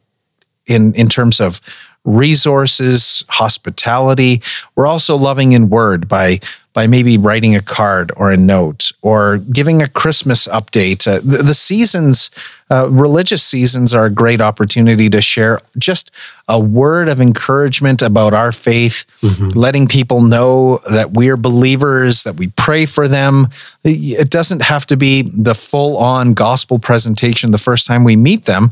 in 0.67 0.93
in 0.93 1.09
terms 1.09 1.39
of 1.41 1.61
resources, 2.03 3.23
hospitality. 3.29 4.41
We're 4.75 4.87
also 4.87 5.15
loving 5.15 5.51
in 5.51 5.69
word 5.69 6.07
by 6.07 6.39
by 6.73 6.87
maybe 6.87 7.17
writing 7.17 7.53
a 7.53 7.61
card 7.61 8.11
or 8.15 8.31
a 8.31 8.37
note 8.37 8.91
or 9.01 9.39
giving 9.39 9.81
a 9.81 9.87
Christmas 9.89 10.47
update. 10.47 11.05
Uh, 11.05 11.19
the, 11.19 11.43
the 11.43 11.53
seasons, 11.53 12.31
uh, 12.69 12.87
religious 12.89 13.43
seasons, 13.43 13.93
are 13.93 14.05
a 14.05 14.09
great 14.09 14.39
opportunity 14.39 15.09
to 15.09 15.21
share 15.21 15.59
just 15.77 16.11
a 16.47 16.57
word 16.57 17.09
of 17.09 17.19
encouragement 17.19 18.01
about 18.01 18.33
our 18.33 18.53
faith, 18.53 19.05
letting 19.55 19.87
people 19.87 20.21
know 20.21 20.79
that 20.89 21.11
we're 21.11 21.37
believers, 21.37 22.23
that 22.23 22.37
we 22.37 22.47
pray 22.55 22.85
for 22.85 23.09
them. 23.09 23.47
It 23.83 24.29
doesn't 24.29 24.61
have 24.61 24.85
to 24.87 24.97
be 24.97 25.23
the 25.23 25.55
full 25.55 25.97
on 25.97 26.33
gospel 26.33 26.79
presentation 26.79 27.51
the 27.51 27.57
first 27.57 27.85
time 27.85 28.05
we 28.05 28.15
meet 28.15 28.45
them, 28.45 28.71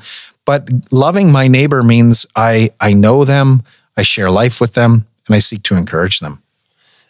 but 0.50 0.68
loving 0.92 1.32
my 1.32 1.48
neighbor 1.48 1.84
means 1.84 2.26
I 2.36 2.72
I 2.82 2.94
know 2.94 3.24
them, 3.24 3.62
I 3.96 4.02
share 4.02 4.32
life 4.32 4.60
with 4.60 4.74
them, 4.74 5.06
and 5.28 5.36
I 5.36 5.40
seek 5.40 5.62
to 5.64 5.76
encourage 5.76 6.22
them. 6.22 6.42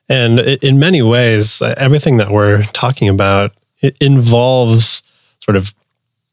And 0.10 0.40
in 0.40 0.78
many 0.78 1.02
ways, 1.02 1.62
uh, 1.62 1.74
everything 1.78 2.18
that 2.18 2.32
we're 2.32 2.64
talking 2.74 3.08
about 3.08 3.54
involves 4.02 5.04
sort 5.40 5.56
of 5.56 5.74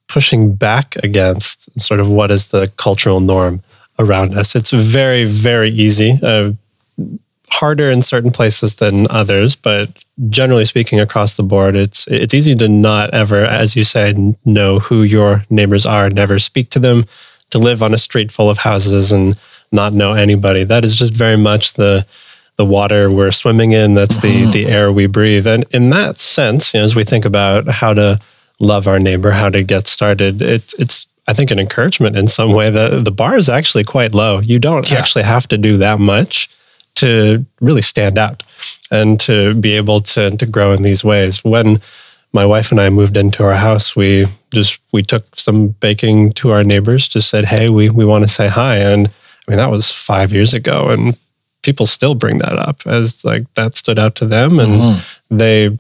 pushing 0.09 0.57
back 0.57 0.97
against 1.05 1.81
sort 1.81 2.01
of 2.01 2.09
what 2.09 2.33
is 2.33 2.49
the 2.49 2.73
cultural 2.77 3.21
norm 3.21 3.63
around 4.01 4.37
us. 4.37 4.57
It's 4.57 4.73
very, 4.73 5.27
very 5.27 5.71
easy, 5.71 6.19
uh, 6.21 6.55
harder 7.61 7.91
in 7.91 8.03
certain 8.03 8.31
places 8.31 8.75
than 8.77 9.07
others, 9.11 9.57
but 9.57 10.05
generally 10.29 10.65
speaking, 10.65 11.01
across 11.01 11.35
the 11.35 11.43
board, 11.43 11.75
it's 11.75 12.07
it's 12.09 12.35
easy 12.35 12.55
to 12.55 12.69
not 12.69 13.11
ever, 13.15 13.45
as 13.45 13.77
you 13.77 13.85
say, 13.85 14.15
know 14.45 14.79
who 14.79 15.03
your 15.03 15.45
neighbors 15.51 15.87
are, 15.87 16.11
never 16.11 16.39
speak 16.39 16.71
to 16.71 16.79
them, 16.79 17.07
to 17.51 17.59
live 17.59 17.83
on 17.83 17.95
a 17.95 17.99
street 17.99 18.31
full 18.33 18.51
of 18.51 18.59
houses 18.59 19.13
and 19.13 19.39
not 19.73 19.93
know 19.93 20.13
anybody. 20.13 20.65
That 20.65 20.85
is 20.85 20.95
just 20.95 21.15
very 21.15 21.37
much 21.37 21.75
the 21.75 22.07
the 22.57 22.65
water 22.65 23.11
we're 23.11 23.33
swimming 23.33 23.73
in. 23.73 23.95
That's 23.95 24.19
the 24.19 24.29
mm-hmm. 24.29 24.51
the 24.51 24.67
air 24.67 24.93
we 24.93 25.07
breathe. 25.07 25.47
And 25.47 25.65
in 25.73 25.91
that 25.91 26.19
sense, 26.19 26.75
you 26.75 26.81
know, 26.81 26.85
as 26.85 26.97
we 26.97 27.05
think 27.05 27.25
about 27.25 27.67
how 27.69 27.95
to 27.95 28.19
love 28.59 28.87
our 28.89 28.99
neighbor, 28.99 29.33
how 29.33 29.51
to 29.51 29.63
get 29.63 29.87
started, 29.87 30.43
it's 30.43 30.75
it's 30.75 31.07
I 31.29 31.33
think 31.35 31.51
an 31.51 31.59
encouragement 31.59 32.17
in 32.17 32.29
some 32.29 32.53
way 32.53 32.71
that 32.71 33.05
the 33.05 33.11
bar 33.11 33.37
is 33.37 33.49
actually 33.49 33.85
quite 33.85 34.15
low. 34.15 34.41
You 34.41 34.59
don't 34.59 34.91
Yeah. 34.91 34.99
actually 34.99 35.25
have 35.25 35.47
to 35.49 35.59
do 35.59 35.77
that 35.79 35.99
much 35.99 36.49
to 36.97 37.45
really 37.61 37.83
stand 37.83 38.19
out 38.19 38.43
and 38.91 39.19
to 39.21 39.55
be 39.55 39.73
able 39.73 40.01
to 40.01 40.37
to 40.37 40.47
grow 40.47 40.73
in 40.73 40.83
these 40.83 41.05
ways. 41.05 41.45
When 41.45 41.81
my 42.33 42.45
wife 42.45 42.71
and 42.71 42.81
I 42.81 42.91
moved 42.91 43.17
into 43.17 43.45
our 43.45 43.55
house, 43.55 43.97
we 43.97 44.27
just 44.53 44.81
we 44.93 45.03
took 45.03 45.37
some 45.37 45.69
baking 45.69 46.33
to 46.35 46.51
our 46.51 46.65
neighbors, 46.65 47.09
just 47.09 47.31
said, 47.31 47.47
"Hey, 47.47 47.69
we 47.69 47.89
we 47.91 48.05
want 48.05 48.25
to 48.25 48.29
say 48.29 48.49
hi." 48.49 48.77
And 48.79 49.09
I 49.09 49.51
mean, 49.51 49.59
that 49.59 49.71
was 49.71 49.93
5 49.93 50.33
years 50.33 50.55
ago 50.55 50.89
and 50.91 51.17
people 51.63 51.87
still 51.87 52.15
bring 52.15 52.39
that 52.39 52.59
up 52.59 52.87
as 52.87 53.25
like 53.25 53.53
that 53.55 53.75
stood 53.75 53.99
out 53.99 54.15
to 54.17 54.27
them 54.27 54.59
and 54.59 54.73
mm-hmm. 54.73 55.37
they 55.37 55.79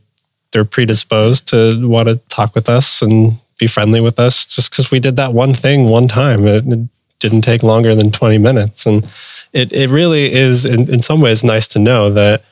they're 0.52 0.64
predisposed 0.64 1.48
to 1.48 1.86
want 1.88 2.08
to 2.08 2.16
talk 2.28 2.54
with 2.54 2.68
us 2.68 3.02
and 3.02 3.38
be 3.58 3.66
friendly 3.66 4.00
with 4.00 4.18
us 4.18 4.44
just 4.44 4.70
because 4.70 4.90
we 4.90 5.00
did 5.00 5.16
that 5.16 5.32
one 5.32 5.54
thing 5.54 5.84
one 5.84 6.08
time. 6.08 6.46
It, 6.46 6.66
it 6.66 6.88
didn't 7.18 7.42
take 7.42 7.62
longer 7.62 7.94
than 7.94 8.10
20 8.10 8.38
minutes. 8.38 8.86
And 8.86 9.04
it, 9.52 9.72
it 9.72 9.90
really 9.90 10.32
is, 10.32 10.66
in, 10.66 10.92
in 10.92 11.02
some 11.02 11.20
ways, 11.20 11.44
nice 11.44 11.68
to 11.68 11.78
know 11.78 12.10
that 12.10 12.44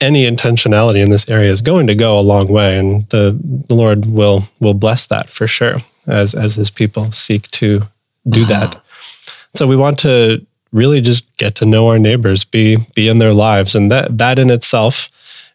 any 0.00 0.28
intentionality 0.28 1.02
in 1.02 1.10
this 1.10 1.30
area 1.30 1.50
is 1.50 1.60
going 1.60 1.86
to 1.86 1.94
go 1.94 2.18
a 2.18 2.22
long 2.22 2.48
way. 2.48 2.78
And 2.78 3.08
the, 3.10 3.38
the 3.68 3.74
Lord 3.74 4.06
will, 4.06 4.44
will 4.58 4.74
bless 4.74 5.06
that 5.06 5.28
for 5.28 5.46
sure 5.46 5.76
as, 6.06 6.34
as 6.34 6.56
his 6.56 6.70
people 6.70 7.12
seek 7.12 7.48
to 7.52 7.82
do 8.28 8.42
uh-huh. 8.42 8.66
that. 8.66 8.82
So 9.54 9.66
we 9.66 9.76
want 9.76 9.98
to 10.00 10.44
really 10.72 11.00
just 11.00 11.36
get 11.36 11.54
to 11.56 11.66
know 11.66 11.88
our 11.88 11.98
neighbors, 11.98 12.44
be, 12.44 12.76
be 12.94 13.08
in 13.08 13.18
their 13.18 13.34
lives. 13.34 13.74
And 13.74 13.90
that, 13.90 14.16
that 14.18 14.38
in 14.38 14.50
itself, 14.50 15.10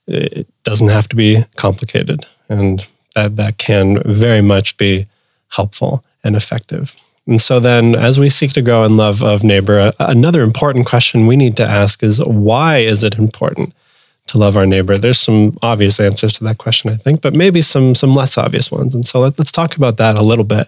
it 0.08 0.48
doesn't 0.64 0.90
have 0.90 1.08
to 1.10 1.16
be 1.16 1.44
complicated 1.56 2.28
and 2.48 2.86
that 3.16 3.38
that 3.38 3.58
can 3.58 4.04
very 4.04 4.42
much 4.42 4.78
be 4.78 5.08
helpful 5.50 6.04
and 6.24 6.36
effective 6.36 6.96
and 7.28 7.42
so 7.42 7.60
then 7.60 7.96
as 7.96 8.20
we 8.20 8.30
seek 8.30 8.52
to 8.54 8.62
grow 8.62 8.84
in 8.84 8.98
love 8.98 9.24
of 9.24 9.44
neighbor 9.44 9.92
another 10.00 10.42
important 10.42 10.86
question 10.86 11.28
we 11.28 11.36
need 11.36 11.58
to 11.58 11.66
ask 11.66 12.04
is 12.04 12.24
why 12.26 12.78
is 12.78 13.04
it 13.04 13.18
important 13.18 13.74
to 14.28 14.40
love 14.40 14.58
our 14.58 14.66
neighbor? 14.66 14.98
There's 14.98 15.20
some 15.20 15.56
obvious 15.62 16.00
answers 16.00 16.34
to 16.34 16.44
that 16.46 16.58
question 16.58 16.92
i 16.92 16.96
think 16.96 17.22
but 17.22 17.34
maybe 17.34 17.62
some 17.62 17.96
some 17.96 18.16
less 18.16 18.38
obvious 18.38 18.72
ones. 18.72 18.94
And 18.96 19.06
so 19.06 19.20
let, 19.22 19.38
let's 19.40 19.52
talk 19.52 19.76
about 19.76 19.98
that 19.98 20.18
a 20.18 20.24
little 20.24 20.46
bit. 20.46 20.68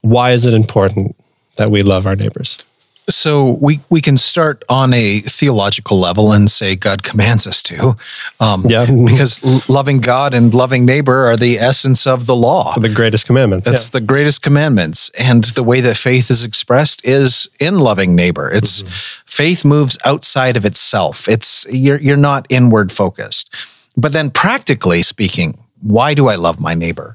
Why 0.00 0.32
is 0.32 0.46
it 0.46 0.54
important 0.54 1.16
that 1.56 1.70
we 1.70 1.82
love 1.82 2.06
our 2.06 2.16
neighbors 2.16 2.64
So 3.10 3.58
we 3.60 3.80
we 3.90 4.00
can 4.00 4.16
start 4.16 4.62
on 4.68 4.92
a 4.94 5.20
theological 5.20 5.98
level 6.00 6.32
and 6.32 6.50
say 6.50 6.76
God 6.76 7.02
commands 7.02 7.46
us 7.46 7.62
to, 7.64 7.96
um, 8.40 8.64
Yeah. 8.68 8.86
because 8.86 9.42
loving 9.68 10.00
God 10.00 10.34
and 10.34 10.52
loving 10.54 10.84
neighbor 10.86 11.26
are 11.26 11.36
the 11.36 11.58
essence 11.58 12.06
of 12.06 12.26
the 12.26 12.34
law. 12.36 12.74
the 12.78 12.88
greatest 12.88 13.26
commandments 13.26 13.68
That's 13.68 13.90
the 13.90 14.00
greatest 14.00 14.42
commandments. 14.42 15.10
And 15.18 15.44
the 15.44 15.62
way 15.62 15.80
that 15.82 15.96
faith 15.96 16.30
is 16.30 16.44
expressed 16.44 17.04
is 17.04 17.48
in 17.58 17.78
loving 17.78 18.14
neighbor. 18.14 18.50
It's 18.50 18.84
faith 19.26 19.64
moves 19.64 19.98
outside 20.04 20.56
of 20.56 20.64
itself. 20.64 21.28
It's 21.28 21.66
you're 21.70 22.00
you're 22.00 22.16
not 22.16 22.46
inward 22.48 22.92
focused. 22.92 23.54
But 23.96 24.12
then 24.12 24.30
practically 24.30 25.02
speaking, 25.02 25.58
why 25.82 26.14
do 26.14 26.28
I 26.28 26.36
love 26.36 26.60
my 26.60 26.74
neighbor? 26.74 27.14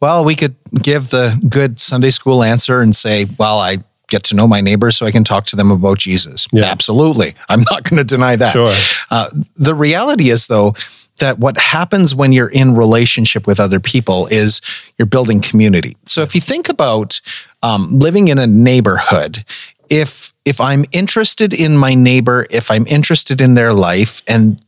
Well, 0.00 0.24
we 0.24 0.34
could 0.36 0.54
give 0.82 1.10
the 1.10 1.36
good 1.48 1.80
Sunday 1.80 2.10
school 2.10 2.42
answer 2.42 2.80
and 2.80 2.94
say, 2.94 3.26
well, 3.38 3.58
I 3.58 3.78
get 4.08 4.24
to 4.24 4.34
know 4.34 4.48
my 4.48 4.60
neighbors 4.60 4.96
so 4.96 5.06
I 5.06 5.10
can 5.10 5.24
talk 5.24 5.44
to 5.46 5.56
them 5.56 5.70
about 5.70 5.98
Jesus. 5.98 6.48
Yeah. 6.52 6.64
Absolutely. 6.64 7.34
I'm 7.48 7.62
not 7.70 7.84
going 7.84 7.98
to 7.98 8.04
deny 8.04 8.36
that. 8.36 8.52
Sure. 8.52 8.74
Uh, 9.10 9.30
the 9.56 9.74
reality 9.74 10.30
is, 10.30 10.46
though, 10.46 10.74
that 11.18 11.38
what 11.38 11.58
happens 11.58 12.14
when 12.14 12.32
you're 12.32 12.48
in 12.48 12.74
relationship 12.74 13.46
with 13.46 13.60
other 13.60 13.80
people 13.80 14.26
is 14.28 14.60
you're 14.98 15.06
building 15.06 15.40
community. 15.40 15.96
So 16.06 16.22
if 16.22 16.34
you 16.34 16.40
think 16.40 16.68
about 16.68 17.20
um, 17.62 17.98
living 17.98 18.28
in 18.28 18.38
a 18.38 18.46
neighborhood, 18.46 19.44
if 19.90 20.32
if 20.44 20.60
I'm 20.60 20.84
interested 20.92 21.52
in 21.52 21.76
my 21.76 21.94
neighbor, 21.94 22.46
if 22.50 22.70
I'm 22.70 22.86
interested 22.86 23.40
in 23.40 23.54
their 23.54 23.72
life, 23.72 24.22
and 24.28 24.60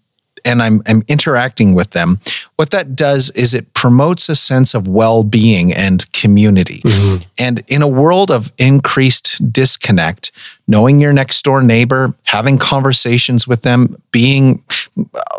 and 0.44 0.62
I'm, 0.62 0.82
I'm 0.86 1.02
interacting 1.06 1.74
with 1.74 1.90
them, 1.90 2.18
what 2.60 2.72
that 2.72 2.94
does 2.94 3.30
is 3.30 3.54
it 3.54 3.72
promotes 3.72 4.28
a 4.28 4.36
sense 4.36 4.74
of 4.74 4.86
well 4.86 5.24
being 5.24 5.72
and 5.72 6.12
community. 6.12 6.82
Mm-hmm. 6.82 7.22
And 7.38 7.62
in 7.68 7.80
a 7.80 7.88
world 7.88 8.30
of 8.30 8.52
increased 8.58 9.50
disconnect, 9.50 10.30
knowing 10.68 11.00
your 11.00 11.14
next 11.14 11.42
door 11.42 11.62
neighbor, 11.62 12.14
having 12.24 12.58
conversations 12.58 13.48
with 13.48 13.62
them, 13.62 13.96
being 14.12 14.62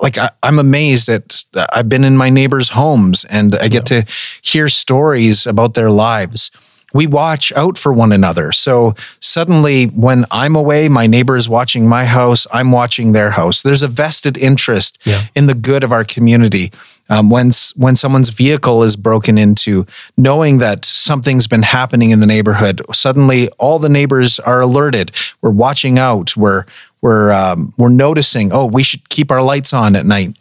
like 0.01 0.17
I, 0.17 0.31
I'm 0.41 0.57
amazed 0.57 1.09
at 1.09 1.45
I've 1.71 1.87
been 1.87 2.03
in 2.03 2.17
my 2.17 2.31
neighbors' 2.31 2.69
homes 2.69 3.23
and 3.25 3.55
I 3.55 3.67
get 3.67 3.85
to 3.85 4.03
hear 4.41 4.67
stories 4.67 5.45
about 5.45 5.75
their 5.75 5.91
lives 5.91 6.49
we 6.93 7.07
watch 7.07 7.53
out 7.53 7.77
for 7.77 7.93
one 7.93 8.11
another. 8.11 8.51
So 8.51 8.95
suddenly, 9.19 9.85
when 9.85 10.25
I'm 10.29 10.55
away, 10.55 10.89
my 10.89 11.07
neighbor 11.07 11.37
is 11.37 11.47
watching 11.47 11.87
my 11.87 12.05
house, 12.05 12.45
I'm 12.51 12.71
watching 12.71 13.13
their 13.13 13.31
house. 13.31 13.63
There's 13.63 13.81
a 13.83 13.87
vested 13.87 14.37
interest 14.37 14.97
Yeah. 15.05 15.27
in 15.35 15.47
the 15.47 15.53
good 15.53 15.83
of 15.83 15.91
our 15.91 16.03
community. 16.03 16.71
Um, 17.11 17.29
when 17.29 17.51
when 17.75 17.95
someone's 17.95 18.29
vehicle 18.29 18.81
is 18.81 18.95
broken 18.95 19.37
into, 19.37 19.85
knowing 20.17 20.57
that 20.57 20.85
something's 20.85 21.45
been 21.45 21.61
happening 21.61 22.09
in 22.09 22.21
the 22.21 22.25
neighborhood, 22.25 22.81
suddenly 22.91 23.49
all 23.59 23.77
the 23.77 23.89
neighbors 23.89 24.39
are 24.39 24.61
alerted. 24.61 25.11
We're 25.41 25.51
watching 25.51 25.99
out. 25.99 26.35
We're 26.35 26.65
we're 27.01 27.31
um, 27.31 27.73
we're 27.77 27.89
noticing. 27.89 28.51
Oh, 28.51 28.65
we 28.65 28.81
should 28.81 29.07
keep 29.09 29.29
our 29.29 29.43
lights 29.43 29.73
on 29.73 29.95
at 29.95 30.05
night 30.05 30.35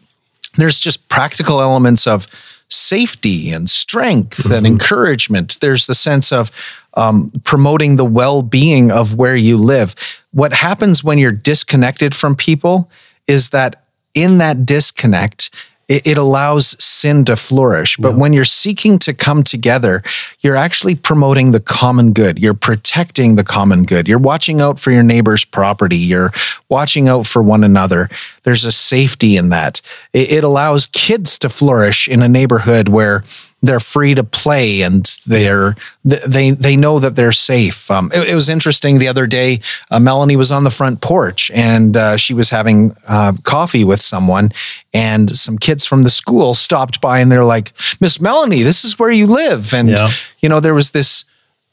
there's 0.56 0.80
just 0.80 1.08
practical 1.08 1.60
elements 1.60 2.06
of 2.06 2.26
safety 2.68 3.50
and 3.50 3.68
strength 3.68 4.50
and 4.50 4.66
encouragement. 4.66 5.58
There's 5.60 5.86
the 5.86 5.94
sense 5.94 6.32
of 6.32 6.50
um, 6.94 7.32
promoting 7.44 7.96
the 7.96 8.04
well 8.04 8.42
being 8.42 8.90
of 8.90 9.16
where 9.16 9.36
you 9.36 9.56
live. 9.56 9.94
What 10.32 10.52
happens 10.52 11.02
when 11.02 11.18
you're 11.18 11.32
disconnected 11.32 12.14
from 12.14 12.36
people 12.36 12.90
is 13.26 13.50
that 13.50 13.84
in 14.14 14.38
that 14.38 14.66
disconnect, 14.66 15.50
it, 15.90 16.06
it 16.06 16.16
allows 16.16 16.82
sin 16.82 17.24
to 17.24 17.36
flourish. 17.36 17.96
But 17.96 18.14
when 18.14 18.32
you're 18.32 18.44
seeking 18.44 18.98
to 19.00 19.12
come 19.12 19.42
together, 19.42 20.02
you're 20.38 20.56
actually 20.56 20.94
promoting 20.94 21.50
the 21.50 21.60
common 21.60 22.12
good. 22.12 22.38
You're 22.38 22.54
protecting 22.54 23.34
the 23.34 23.42
common 23.42 23.82
good. 23.82 24.06
You're 24.06 24.18
watching 24.18 24.60
out 24.60 24.78
for 24.78 24.92
your 24.92 25.02
neighbor's 25.02 25.44
property. 25.44 25.98
You're 25.98 26.30
watching 26.68 27.08
out 27.08 27.26
for 27.26 27.42
one 27.42 27.64
another. 27.64 28.08
There's 28.44 28.64
a 28.64 28.72
safety 28.72 29.36
in 29.36 29.48
that. 29.48 29.82
It, 30.12 30.30
it 30.30 30.44
allows 30.44 30.86
kids 30.86 31.36
to 31.38 31.48
flourish 31.48 32.06
in 32.06 32.22
a 32.22 32.28
neighborhood 32.28 32.88
where 32.88 33.24
they're 33.62 33.80
free 33.80 34.14
to 34.14 34.24
play 34.24 34.82
and 34.82 35.04
they're 35.26 35.76
they 36.04 36.50
they 36.50 36.76
know 36.76 36.98
that 36.98 37.14
they're 37.14 37.32
safe. 37.32 37.90
Um, 37.90 38.10
it, 38.14 38.30
it, 38.30 38.34
was 38.34 38.48
interesting 38.48 38.98
the 38.98 39.08
other 39.08 39.26
day. 39.26 39.60
Uh, 39.90 40.00
Melanie 40.00 40.36
was 40.36 40.50
on 40.50 40.64
the 40.64 40.70
front 40.70 41.00
porch 41.00 41.50
and 41.52 41.96
uh, 41.96 42.16
she 42.16 42.32
was 42.32 42.50
having 42.50 42.96
uh, 43.06 43.34
coffee 43.42 43.84
with 43.84 44.00
someone, 44.00 44.50
and 44.94 45.30
some 45.30 45.58
kids 45.58 45.84
from 45.84 46.04
the 46.04 46.10
school 46.10 46.54
stopped 46.54 47.00
by 47.00 47.20
and 47.20 47.30
they're 47.30 47.44
like, 47.44 47.72
"Miss 48.00 48.20
Melanie, 48.20 48.62
this 48.62 48.84
is 48.84 48.98
where 48.98 49.12
you 49.12 49.26
live," 49.26 49.74
and 49.74 49.88
yeah. 49.88 50.10
you 50.38 50.48
know 50.48 50.60
there 50.60 50.74
was 50.74 50.90
this. 50.92 51.24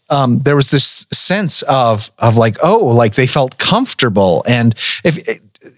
Um, 0.10 0.40
there 0.40 0.56
was 0.56 0.72
this 0.72 1.06
sense 1.12 1.64
of 1.64 2.12
of 2.18 2.38
like 2.38 2.56
oh 2.64 2.86
like 2.86 3.16
they 3.16 3.28
felt 3.28 3.58
comfortable 3.58 4.42
and 4.48 4.74
if 5.04 5.18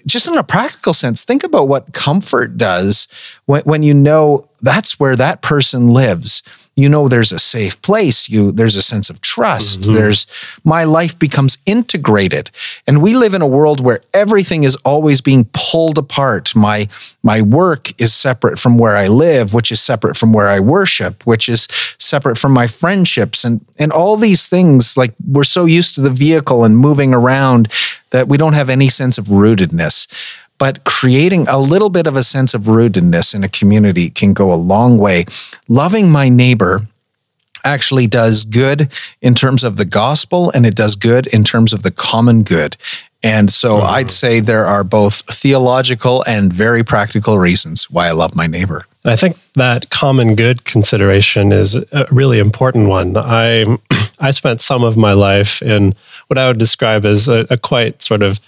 just 0.05 0.27
in 0.27 0.37
a 0.37 0.43
practical 0.43 0.93
sense, 0.93 1.23
think 1.23 1.43
about 1.43 1.67
what 1.67 1.93
comfort 1.93 2.57
does 2.57 3.07
when, 3.45 3.61
when 3.63 3.83
you 3.83 3.93
know 3.93 4.49
that's 4.61 4.99
where 4.99 5.15
that 5.15 5.41
person 5.41 5.87
lives. 5.87 6.43
You 6.79 6.87
know 6.87 7.07
there's 7.07 7.33
a 7.33 7.39
safe 7.39 7.81
place. 7.81 8.29
You 8.29 8.51
there's 8.51 8.77
a 8.77 8.81
sense 8.81 9.09
of 9.09 9.19
trust. 9.19 9.81
Mm-hmm. 9.81 9.93
There's 9.93 10.27
my 10.63 10.85
life 10.85 11.19
becomes 11.19 11.57
integrated. 11.65 12.51
And 12.87 13.01
we 13.01 13.13
live 13.13 13.33
in 13.33 13.41
a 13.41 13.47
world 13.47 13.79
where 13.81 14.01
everything 14.13 14.63
is 14.63 14.75
always 14.77 15.19
being 15.19 15.49
pulled 15.51 15.97
apart. 15.97 16.55
My 16.55 16.87
my 17.21 17.41
work 17.41 17.99
is 17.99 18.13
separate 18.13 18.59
from 18.59 18.77
where 18.77 18.95
I 18.95 19.07
live, 19.07 19.53
which 19.53 19.71
is 19.71 19.81
separate 19.81 20.15
from 20.15 20.31
where 20.31 20.47
I 20.47 20.59
worship, 20.61 21.25
which 21.25 21.49
is 21.49 21.67
separate 21.97 22.37
from 22.37 22.53
my 22.53 22.67
friendships 22.67 23.43
and 23.43 23.59
and 23.77 23.91
all 23.91 24.15
these 24.15 24.47
things 24.47 24.95
like 24.95 25.13
we're 25.27 25.43
so 25.43 25.65
used 25.65 25.95
to 25.95 26.01
the 26.01 26.09
vehicle 26.09 26.63
and 26.63 26.77
moving 26.77 27.13
around 27.13 27.67
that 28.11 28.27
we 28.27 28.37
don't 28.37 28.53
have 28.53 28.69
any 28.69 28.89
sense 28.89 29.17
of 29.17 29.25
rootedness. 29.25 30.07
But 30.59 30.83
creating 30.83 31.47
a 31.47 31.57
little 31.57 31.89
bit 31.89 32.05
of 32.05 32.15
a 32.15 32.23
sense 32.23 32.53
of 32.53 32.63
rootedness 32.63 33.33
in 33.33 33.43
a 33.43 33.49
community 33.49 34.11
can 34.11 34.33
go 34.33 34.53
a 34.53 34.55
long 34.55 34.99
way. 34.99 35.25
Loving 35.67 36.11
my 36.11 36.29
neighbor 36.29 36.81
actually 37.63 38.07
does 38.07 38.43
good 38.43 38.91
in 39.21 39.35
terms 39.35 39.63
of 39.63 39.77
the 39.77 39.85
gospel 39.85 40.51
and 40.51 40.65
it 40.65 40.75
does 40.75 40.95
good 40.95 41.27
in 41.27 41.43
terms 41.43 41.73
of 41.73 41.81
the 41.81 41.91
common 41.91 42.43
good. 42.43 42.77
And 43.21 43.51
so 43.51 43.77
mm-hmm. 43.77 43.87
I'd 43.87 44.11
say 44.11 44.39
there 44.39 44.65
are 44.65 44.83
both 44.83 45.21
theological 45.33 46.23
and 46.25 46.53
very 46.53 46.83
practical 46.83 47.37
reasons 47.37 47.89
why 47.89 48.07
I 48.07 48.11
love 48.11 48.35
my 48.35 48.47
neighbor. 48.47 48.85
I 49.03 49.15
think 49.15 49.37
that 49.53 49.89
common 49.89 50.35
good 50.35 50.63
consideration 50.63 51.51
is 51.51 51.75
a 51.75 52.05
really 52.11 52.39
important 52.39 52.87
one. 52.87 53.17
I 53.17 53.65
I 54.21 54.31
spent 54.31 54.61
some 54.61 54.83
of 54.83 54.97
my 54.97 55.13
life 55.13 55.61
in 55.61 55.95
what 56.27 56.37
I 56.37 56.47
would 56.47 56.59
describe 56.59 57.05
as 57.05 57.27
a, 57.27 57.45
a 57.49 57.57
quite 57.57 58.01
sort 58.01 58.21
of 58.21 58.39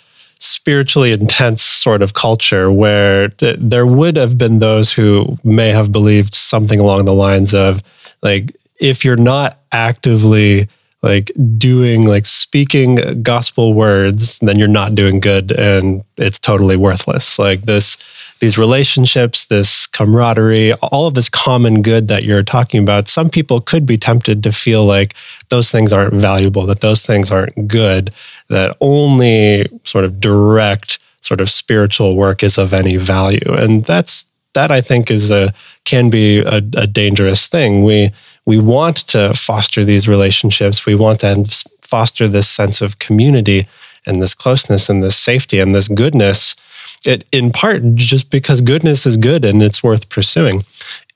spiritually 0.44 1.12
intense 1.12 1.62
sort 1.62 2.02
of 2.02 2.14
culture 2.14 2.72
where 2.72 3.30
th- 3.30 3.58
there 3.60 3.86
would 3.86 4.16
have 4.16 4.38
been 4.38 4.60
those 4.60 4.92
who 4.94 5.38
may 5.44 5.70
have 5.70 5.92
believed 5.92 6.34
something 6.34 6.80
along 6.80 7.06
the 7.06 7.14
lines 7.14 7.54
of 7.54 7.82
like 8.22 8.56
if 8.80 9.06
you're 9.06 9.16
not 9.16 9.60
actively 9.72 10.68
like 11.04 11.32
doing 11.58 12.06
like 12.06 12.26
speaking 12.26 13.22
gospel 13.24 13.74
words 13.74 14.40
then 14.40 14.60
you're 14.60 14.68
not 14.68 14.96
doing 14.96 15.20
good 15.20 15.52
and 15.52 16.04
it's 16.18 16.40
totally 16.40 16.78
worthless. 16.78 17.40
Like 17.40 17.62
this 17.62 17.98
these 18.42 18.58
relationships 18.58 19.46
this 19.46 19.88
camaraderie 19.88 20.74
all 20.74 21.08
of 21.08 21.14
this 21.14 21.30
common 21.30 21.82
good 21.82 22.10
that 22.10 22.24
you're 22.24 22.44
talking 22.44 22.84
about 22.84 23.08
some 23.08 23.30
people 23.30 23.62
could 23.62 23.86
be 23.86 23.98
tempted 23.98 24.44
to 24.44 24.52
feel 24.52 24.86
like 24.86 25.16
those 25.50 25.72
things 25.72 25.94
aren't 25.94 26.14
valuable 26.14 26.66
that 26.66 26.82
those 26.82 27.02
things 27.02 27.32
aren't 27.32 27.68
good 27.68 28.10
that 28.50 28.76
only 28.82 29.66
sort 29.84 30.04
of 30.04 30.20
direct 30.20 31.00
sort 31.22 31.40
of 31.40 31.50
spiritual 31.50 32.18
work 32.18 32.44
is 32.44 32.58
of 32.58 32.74
any 32.74 32.98
value 32.98 33.54
and 33.54 33.86
that's 33.86 34.26
that 34.54 34.70
i 34.70 34.82
think 34.82 35.10
is 35.10 35.32
a 35.32 35.54
can 35.86 36.10
be 36.10 36.40
a, 36.40 36.58
a 36.76 36.88
dangerous 36.88 37.48
thing 37.48 37.84
we 37.84 38.12
we 38.46 38.60
want 38.60 38.98
to 39.08 39.34
foster 39.34 39.84
these 39.84 40.08
relationships. 40.08 40.86
We 40.86 40.96
want 40.96 41.22
to 41.22 41.46
foster 41.82 42.28
this 42.28 42.50
sense 42.50 42.82
of 42.82 43.00
community 43.00 43.68
and 44.06 44.22
this 44.22 44.34
closeness 44.34 44.90
and 44.90 45.04
this 45.04 45.16
safety 45.16 45.60
and 45.60 45.76
this 45.76 45.88
goodness. 45.88 46.56
It, 47.04 47.26
in 47.32 47.52
part 47.52 47.96
just 47.96 48.30
because 48.30 48.62
goodness 48.62 49.08
is 49.08 49.18
good 49.18 49.44
and 49.44 49.64
it's 49.64 49.84
worth 49.84 50.10
pursuing. 50.10 50.64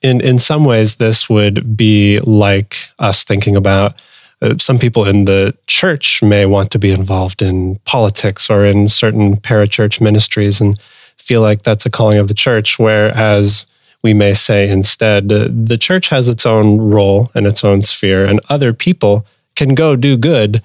In 0.02 0.20
in 0.20 0.38
some 0.38 0.64
ways, 0.64 0.96
this 0.96 1.30
would 1.30 1.76
be 1.76 2.18
like 2.20 2.76
us 2.98 3.22
thinking 3.24 3.54
about 3.56 3.94
uh, 4.42 4.58
some 4.58 4.78
people 4.78 5.06
in 5.06 5.24
the 5.24 5.56
church 5.66 6.22
may 6.22 6.44
want 6.44 6.70
to 6.72 6.78
be 6.78 6.90
involved 6.90 7.40
in 7.40 7.76
politics 7.84 8.50
or 8.50 8.64
in 8.64 8.88
certain 8.88 9.36
parachurch 9.36 10.00
ministries 10.00 10.60
and 10.60 10.78
feel 11.16 11.40
like 11.40 11.62
that's 11.62 11.86
a 11.86 11.90
calling 11.90 12.18
of 12.18 12.28
the 12.28 12.34
church, 12.34 12.78
whereas 12.78 13.66
we 14.02 14.12
may 14.12 14.34
say 14.34 14.68
instead 14.68 15.28
the 15.28 15.78
church 15.78 16.10
has 16.10 16.28
its 16.28 16.46
own 16.46 16.78
role 16.78 17.30
and 17.34 17.46
its 17.46 17.64
own 17.64 17.82
sphere, 17.82 18.24
and 18.24 18.40
other 18.48 18.72
people 18.72 19.26
can 19.54 19.74
go 19.74 19.96
do 19.96 20.16
good 20.16 20.62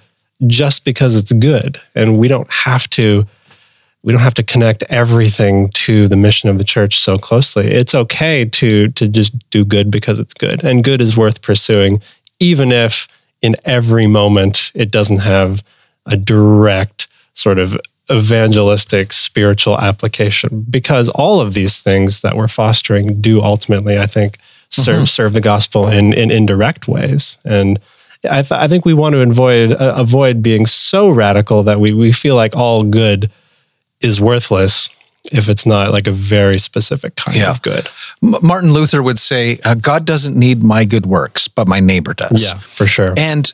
just 0.48 0.84
because 0.84 1.16
it's 1.16 1.32
good. 1.32 1.80
And 1.96 2.20
we 2.20 2.28
don't 2.28 2.52
have 2.52 2.90
to 2.92 3.26
we 4.04 4.12
don't 4.12 4.22
have 4.22 4.34
to 4.36 4.44
connect 4.44 4.84
everything 4.84 5.70
to 5.70 6.08
the 6.08 6.16
mission 6.16 6.50
of 6.50 6.58
the 6.58 6.64
church 6.64 6.98
so 6.98 7.18
closely. 7.18 7.68
It's 7.68 7.94
okay 7.94 8.46
to 8.46 8.90
to 8.90 9.08
just 9.08 9.50
do 9.50 9.64
good 9.64 9.92
because 9.92 10.20
it's 10.20 10.34
good. 10.34 10.64
And 10.64 10.84
good 10.84 11.02
is 11.02 11.18
worth 11.18 11.42
pursuing 11.42 12.02
even 12.42 12.72
if 12.72 13.08
in 13.42 13.56
every 13.64 14.08
moment 14.08 14.72
it 14.76 14.92
doesn't 14.92 15.20
have 15.20 15.64
a 16.06 16.18
direct 16.18 17.08
sort 17.34 17.60
of 17.60 17.80
evangelistic 18.12 19.14
spiritual 19.14 19.80
application 19.80 20.66
because 20.70 21.08
all 21.10 21.40
of 21.40 21.54
these 21.54 21.80
things 21.82 22.22
that 22.22 22.36
we're 22.36 22.48
fostering 22.48 23.22
do 23.22 23.42
ultimately 23.42 23.98
i 23.98 24.06
think 24.06 24.38
serve 24.70 24.96
mm-hmm. 24.96 25.06
serve 25.06 25.32
the 25.32 25.40
gospel 25.40 25.88
in 25.88 26.12
in 26.12 26.30
indirect 26.30 26.90
ways 26.90 27.38
and 27.46 27.80
I, 28.24 28.44
th- 28.44 28.52
I 28.52 28.68
think 28.68 28.86
we 28.86 28.94
want 28.94 29.14
to 29.14 29.22
avoid 29.22 29.72
uh, 29.72 29.96
avoid 29.96 30.44
being 30.44 30.68
so 30.68 31.10
radical 31.10 31.64
that 31.64 31.80
we 31.80 31.94
we 31.94 32.12
feel 32.12 32.36
like 32.36 32.56
all 32.56 32.84
good 32.84 33.32
is 34.02 34.22
worthless 34.22 34.96
if 35.32 35.50
it's 35.50 35.66
not 35.66 35.92
like 35.92 36.08
a 36.08 36.12
very 36.12 36.58
specific 36.58 37.16
kind 37.16 37.38
yeah. 37.38 37.52
of 37.52 37.62
good. 37.62 37.90
M- 38.24 38.36
Martin 38.42 38.74
Luther 38.74 39.04
would 39.04 39.20
say, 39.20 39.60
uh, 39.64 39.76
"God 39.76 40.06
doesn't 40.06 40.36
need 40.36 40.64
my 40.64 40.86
good 40.86 41.06
works, 41.06 41.48
but 41.48 41.68
my 41.68 41.80
neighbor 41.80 42.14
does." 42.14 42.44
Yeah, 42.44 42.60
for 42.60 42.88
sure. 42.88 43.14
And 43.18 43.52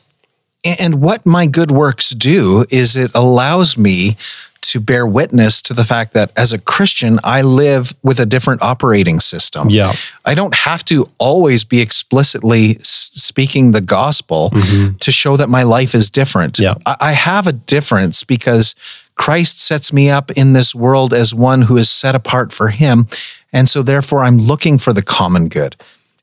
and 0.64 1.00
what 1.00 1.24
my 1.24 1.46
good 1.46 1.70
works 1.70 2.10
do 2.10 2.64
is 2.70 2.96
it 2.96 3.10
allows 3.14 3.78
me 3.78 4.16
to 4.60 4.80
bear 4.80 5.06
witness 5.06 5.62
to 5.62 5.72
the 5.72 5.84
fact 5.84 6.12
that 6.12 6.30
as 6.36 6.52
a 6.52 6.58
Christian, 6.58 7.18
I 7.24 7.42
live 7.42 7.94
with 8.02 8.20
a 8.20 8.26
different 8.26 8.60
operating 8.60 9.20
system. 9.20 9.70
Yeah. 9.70 9.94
I 10.24 10.34
don't 10.34 10.54
have 10.54 10.84
to 10.86 11.08
always 11.18 11.64
be 11.64 11.80
explicitly 11.80 12.74
speaking 12.80 13.72
the 13.72 13.80
gospel 13.80 14.50
mm-hmm. 14.50 14.96
to 14.96 15.12
show 15.12 15.36
that 15.36 15.48
my 15.48 15.62
life 15.62 15.94
is 15.94 16.10
different. 16.10 16.58
Yeah. 16.58 16.74
I-, 16.84 16.96
I 17.00 17.12
have 17.12 17.46
a 17.46 17.52
difference 17.52 18.24
because 18.24 18.74
Christ 19.18 19.58
sets 19.58 19.92
me 19.92 20.08
up 20.08 20.30
in 20.30 20.54
this 20.54 20.74
world 20.74 21.12
as 21.12 21.34
one 21.34 21.62
who 21.62 21.76
is 21.76 21.90
set 21.90 22.14
apart 22.14 22.52
for 22.52 22.68
him. 22.68 23.06
And 23.52 23.68
so 23.68 23.82
therefore 23.82 24.22
I'm 24.22 24.38
looking 24.38 24.78
for 24.78 24.94
the 24.94 25.02
common 25.02 25.48
good. 25.48 25.76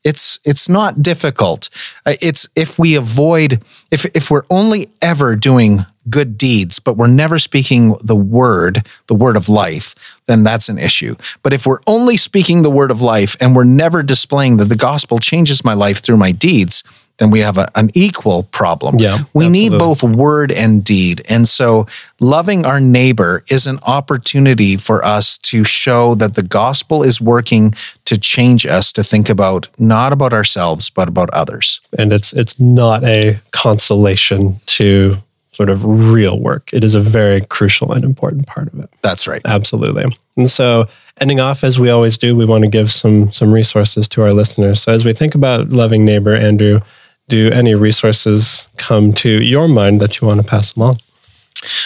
It's 0.04 0.40
it's 0.46 0.70
not 0.70 1.02
difficult. 1.02 1.70
Uh, 2.06 2.14
it's 2.22 2.48
if 2.56 2.78
we 2.78 2.96
avoid 2.96 3.64
if 3.90 4.06
if 4.16 4.30
we're 4.30 4.46
only 4.52 4.90
ever 5.02 5.36
doing 5.36 5.86
good 6.08 6.38
deeds, 6.38 6.80
but 6.80 6.96
we're 6.96 7.08
never 7.08 7.40
speaking 7.40 7.96
the 8.02 8.16
word, 8.16 8.86
the 9.08 9.16
word 9.16 9.36
of 9.36 9.50
life, 9.50 9.96
then 10.28 10.44
that's 10.44 10.70
an 10.70 10.78
issue. 10.78 11.16
But 11.42 11.54
if 11.54 11.66
we're 11.66 11.80
only 11.88 12.18
speaking 12.18 12.62
the 12.62 12.70
word 12.70 12.92
of 12.92 13.02
life 13.02 13.36
and 13.42 13.56
we're 13.56 13.64
never 13.64 14.04
displaying 14.04 14.58
that 14.58 14.66
the 14.66 14.76
gospel 14.76 15.18
changes 15.18 15.66
my 15.66 15.74
life 15.74 16.04
through 16.04 16.18
my 16.18 16.32
deeds, 16.32 16.84
then 17.18 17.32
we 17.32 17.40
have 17.40 17.58
a, 17.58 17.70
an 17.76 17.90
equal 17.94 18.44
problem. 18.44 18.98
Yeah, 19.00 19.24
we 19.34 19.46
absolutely. 19.46 19.70
need 19.70 19.80
both 19.80 20.04
word 20.04 20.52
and 20.52 20.84
deed. 20.84 21.22
And 21.30 21.48
so 21.48 21.88
loving 22.20 22.66
our 22.66 22.80
neighbor 22.80 23.44
is 23.50 23.68
an 23.68 23.80
opportunity 23.84 24.76
for 24.78 25.04
us 25.04 25.38
to 25.40 25.64
show 25.64 26.16
that 26.16 26.36
the 26.36 26.44
gospel 26.44 27.04
is 27.04 27.22
working 27.22 27.74
to 28.06 28.18
change 28.18 28.66
us 28.66 28.92
to 28.94 29.04
think 29.04 29.30
about 29.30 29.68
not 29.80 30.14
about 30.14 30.34
ourselves, 30.34 30.90
but 30.90 31.08
about 31.08 31.30
others. 31.32 31.82
And 31.98 32.12
it's 32.12 32.34
it's 32.34 32.60
not 32.60 33.04
a 33.04 33.40
consolation 33.52 34.60
to 34.68 35.18
sort 35.52 35.70
of 35.70 35.86
real 35.86 36.40
work. 36.40 36.74
It 36.74 36.84
is 36.84 36.96
a 36.96 37.00
very 37.00 37.40
crucial 37.40 37.94
and 37.94 38.04
important 38.04 38.46
part 38.46 38.68
of 38.68 38.80
it. 38.80 38.90
That's 39.02 39.26
right. 39.26 39.42
Absolutely. 39.46 40.06
And 40.36 40.50
so 40.50 40.90
ending 41.22 41.40
off 41.40 41.64
as 41.64 41.80
we 41.80 41.90
always 41.90 42.18
do, 42.18 42.36
we 42.36 42.46
want 42.46 42.66
to 42.66 42.70
give 42.70 42.92
some 42.92 43.32
some 43.32 43.54
resources 43.54 44.08
to 44.10 44.22
our 44.24 44.34
listeners. 44.34 44.82
So 44.82 44.94
as 44.94 45.06
we 45.06 45.14
think 45.14 45.34
about 45.34 45.70
loving 45.70 46.04
neighbor, 46.04 46.36
Andrew, 46.36 46.82
do 47.28 47.50
any 47.52 47.74
resources 47.76 48.70
come 48.78 49.14
to 49.14 49.30
your 49.42 49.68
mind 49.68 50.00
that 50.02 50.22
you 50.22 50.28
want 50.28 50.42
to 50.42 50.46
pass 50.46 50.76
along? 50.76 50.98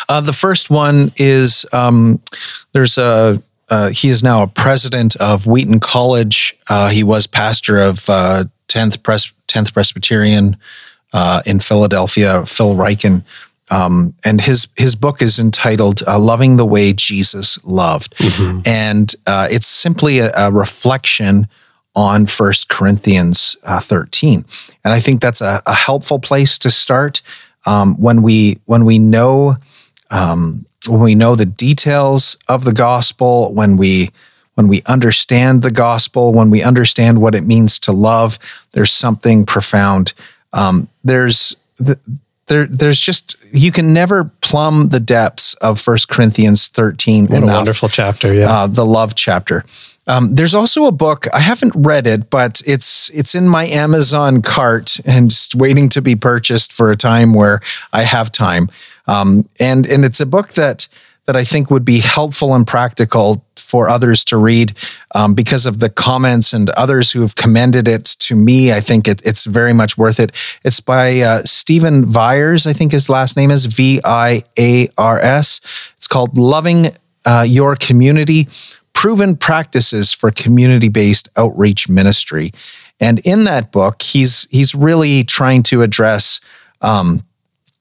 Uh, 0.10 0.22
the 0.22 0.34
first 0.34 0.70
one 0.70 1.12
is 1.18 1.66
um, 1.72 2.22
there's 2.74 2.98
a 2.98 3.42
uh, 3.70 3.90
he 3.90 4.10
is 4.10 4.24
now 4.24 4.42
a 4.42 4.48
president 4.48 5.16
of 5.18 5.46
Wheaton 5.46 5.80
College. 5.80 6.58
Uh, 6.68 6.90
he 6.90 7.04
was 7.04 7.28
pastor 7.28 7.80
of 7.80 8.10
uh, 8.10 8.46
10th, 8.68 9.04
Pres- 9.04 9.32
10th 9.48 9.74
Presbyterian 9.74 10.58
uh, 11.14 11.42
in 11.46 11.60
Philadelphia, 11.60 12.46
Phil 12.46 12.74
Ryken. 12.74 13.24
Um, 13.72 14.16
and 14.26 14.42
his 14.42 14.70
his 14.78 14.96
book 14.96 15.22
is 15.22 15.38
entitled 15.38 16.02
uh, 16.08 16.18
"Loving 16.18 16.58
the 16.58 16.66
Way 16.66 16.92
Jesus 16.92 17.64
Loved," 17.64 18.18
mm-hmm. 18.18 18.62
and 18.66 19.16
uh, 19.28 19.48
it's 19.52 19.68
simply 19.68 20.18
a, 20.18 20.32
a, 20.36 20.52
reflection 20.52 21.48
on 21.96 22.26
First 22.26 22.70
Corinthians 22.70 23.58
uh, 23.64 23.80
thirteen. 23.80 24.46
And 24.84 24.94
I 24.94 25.00
think 25.00 25.22
that's 25.22 25.42
a, 25.42 25.62
a 25.66 25.74
helpful 25.74 26.20
place 26.20 26.58
to 26.60 26.72
start 26.72 27.22
um, 27.66 27.96
when 27.96 28.22
we 28.22 28.60
when 28.66 28.86
we 28.86 29.00
know 29.00 29.58
um, 30.10 30.66
when 30.88 31.02
we 31.02 31.16
know 31.16 31.36
the 31.36 31.46
details 31.46 32.38
of 32.48 32.64
the 32.64 32.74
gospel, 32.74 33.54
when 33.54 33.78
we 33.78 34.10
when 34.56 34.68
we 34.68 34.82
understand 34.88 35.62
the 35.62 35.72
gospel, 35.72 36.34
when 36.34 36.50
we 36.50 36.62
understand 36.62 37.22
what 37.22 37.34
it 37.34 37.46
means 37.46 37.80
to 37.80 37.94
love. 37.94 38.38
There's 38.74 38.92
something 38.92 39.46
profound. 39.46 40.12
Um, 40.52 40.90
there's 41.04 41.56
the, 41.78 41.98
there, 42.48 42.66
there's 42.66 43.00
just 43.00 43.38
you 43.54 43.72
can 43.72 43.94
never 43.94 44.26
plumb 44.42 44.90
the 44.90 45.00
depths 45.00 45.54
of 45.56 45.80
First 45.80 46.10
Corinthians 46.10 46.68
13. 46.68 47.28
What 47.28 47.38
enough. 47.38 47.50
a 47.50 47.54
wonderful 47.54 47.90
chapter, 47.90 48.34
yeah. 48.34 48.52
Uh, 48.52 48.68
the 48.68 48.86
love 48.86 49.16
chapter. 49.16 49.64
Um, 50.10 50.34
there's 50.34 50.56
also 50.56 50.86
a 50.86 50.92
book 50.92 51.28
I 51.34 51.40
haven't 51.40 51.74
read 51.76 52.08
it, 52.08 52.32
but 52.32 52.64
it's 52.66 53.10
it's 53.12 53.36
in 53.36 53.48
my 53.48 53.68
Amazon 53.68 54.42
cart 54.42 55.00
and 55.06 55.30
just 55.30 55.54
waiting 55.54 55.88
to 55.90 56.02
be 56.02 56.16
purchased 56.16 56.74
for 56.74 56.90
a 56.90 56.96
time 56.96 57.36
where 57.36 57.62
I 57.94 58.02
have 58.02 58.32
time. 58.32 58.70
Um, 59.06 59.48
and 59.60 59.88
and 59.88 60.04
it's 60.04 60.20
a 60.20 60.26
book 60.26 60.54
that 60.54 60.88
that 61.26 61.36
I 61.36 61.44
think 61.44 61.70
would 61.70 61.86
be 61.86 62.00
helpful 62.00 62.56
and 62.56 62.66
practical 62.66 63.46
for 63.56 63.88
others 63.88 64.24
to 64.24 64.38
read 64.38 64.74
um, 65.14 65.36
because 65.36 65.68
of 65.68 65.80
the 65.80 65.92
comments 65.92 66.54
and 66.54 66.72
others 66.72 67.12
who 67.12 67.22
have 67.22 67.36
commended 67.36 67.88
it 67.88 68.06
to 68.06 68.36
me. 68.36 68.74
I 68.74 68.82
think 68.82 69.08
it, 69.08 69.22
it's 69.24 69.46
very 69.46 69.74
much 69.74 69.96
worth 69.96 70.20
it. 70.20 70.32
It's 70.64 70.80
by 70.80 71.20
uh, 71.20 71.44
Stephen 71.44 72.04
Viars, 72.04 72.66
I 72.66 72.74
think 72.74 72.94
his 72.94 73.12
last 73.12 73.38
name 73.38 73.52
is 73.52 73.68
V 73.68 74.02
I 74.04 74.42
A 74.58 74.90
R 74.98 75.20
S. 75.20 75.62
It's 75.98 76.08
called 76.08 76.36
Loving 76.36 76.88
uh, 77.26 77.46
Your 77.48 77.76
Community 77.76 78.48
Proven 79.00 79.38
Practices 79.38 80.12
for 80.12 80.30
Community 80.30 80.90
Based 80.90 81.30
Outreach 81.38 81.88
Ministry. 81.88 82.52
And 83.00 83.20
in 83.20 83.46
that 83.46 83.72
book, 83.72 84.02
he's 84.02 84.46
he's 84.52 84.76
really 84.76 85.24
trying 85.24 85.64
to 85.64 85.84
address 85.84 86.42
um, 86.82 87.24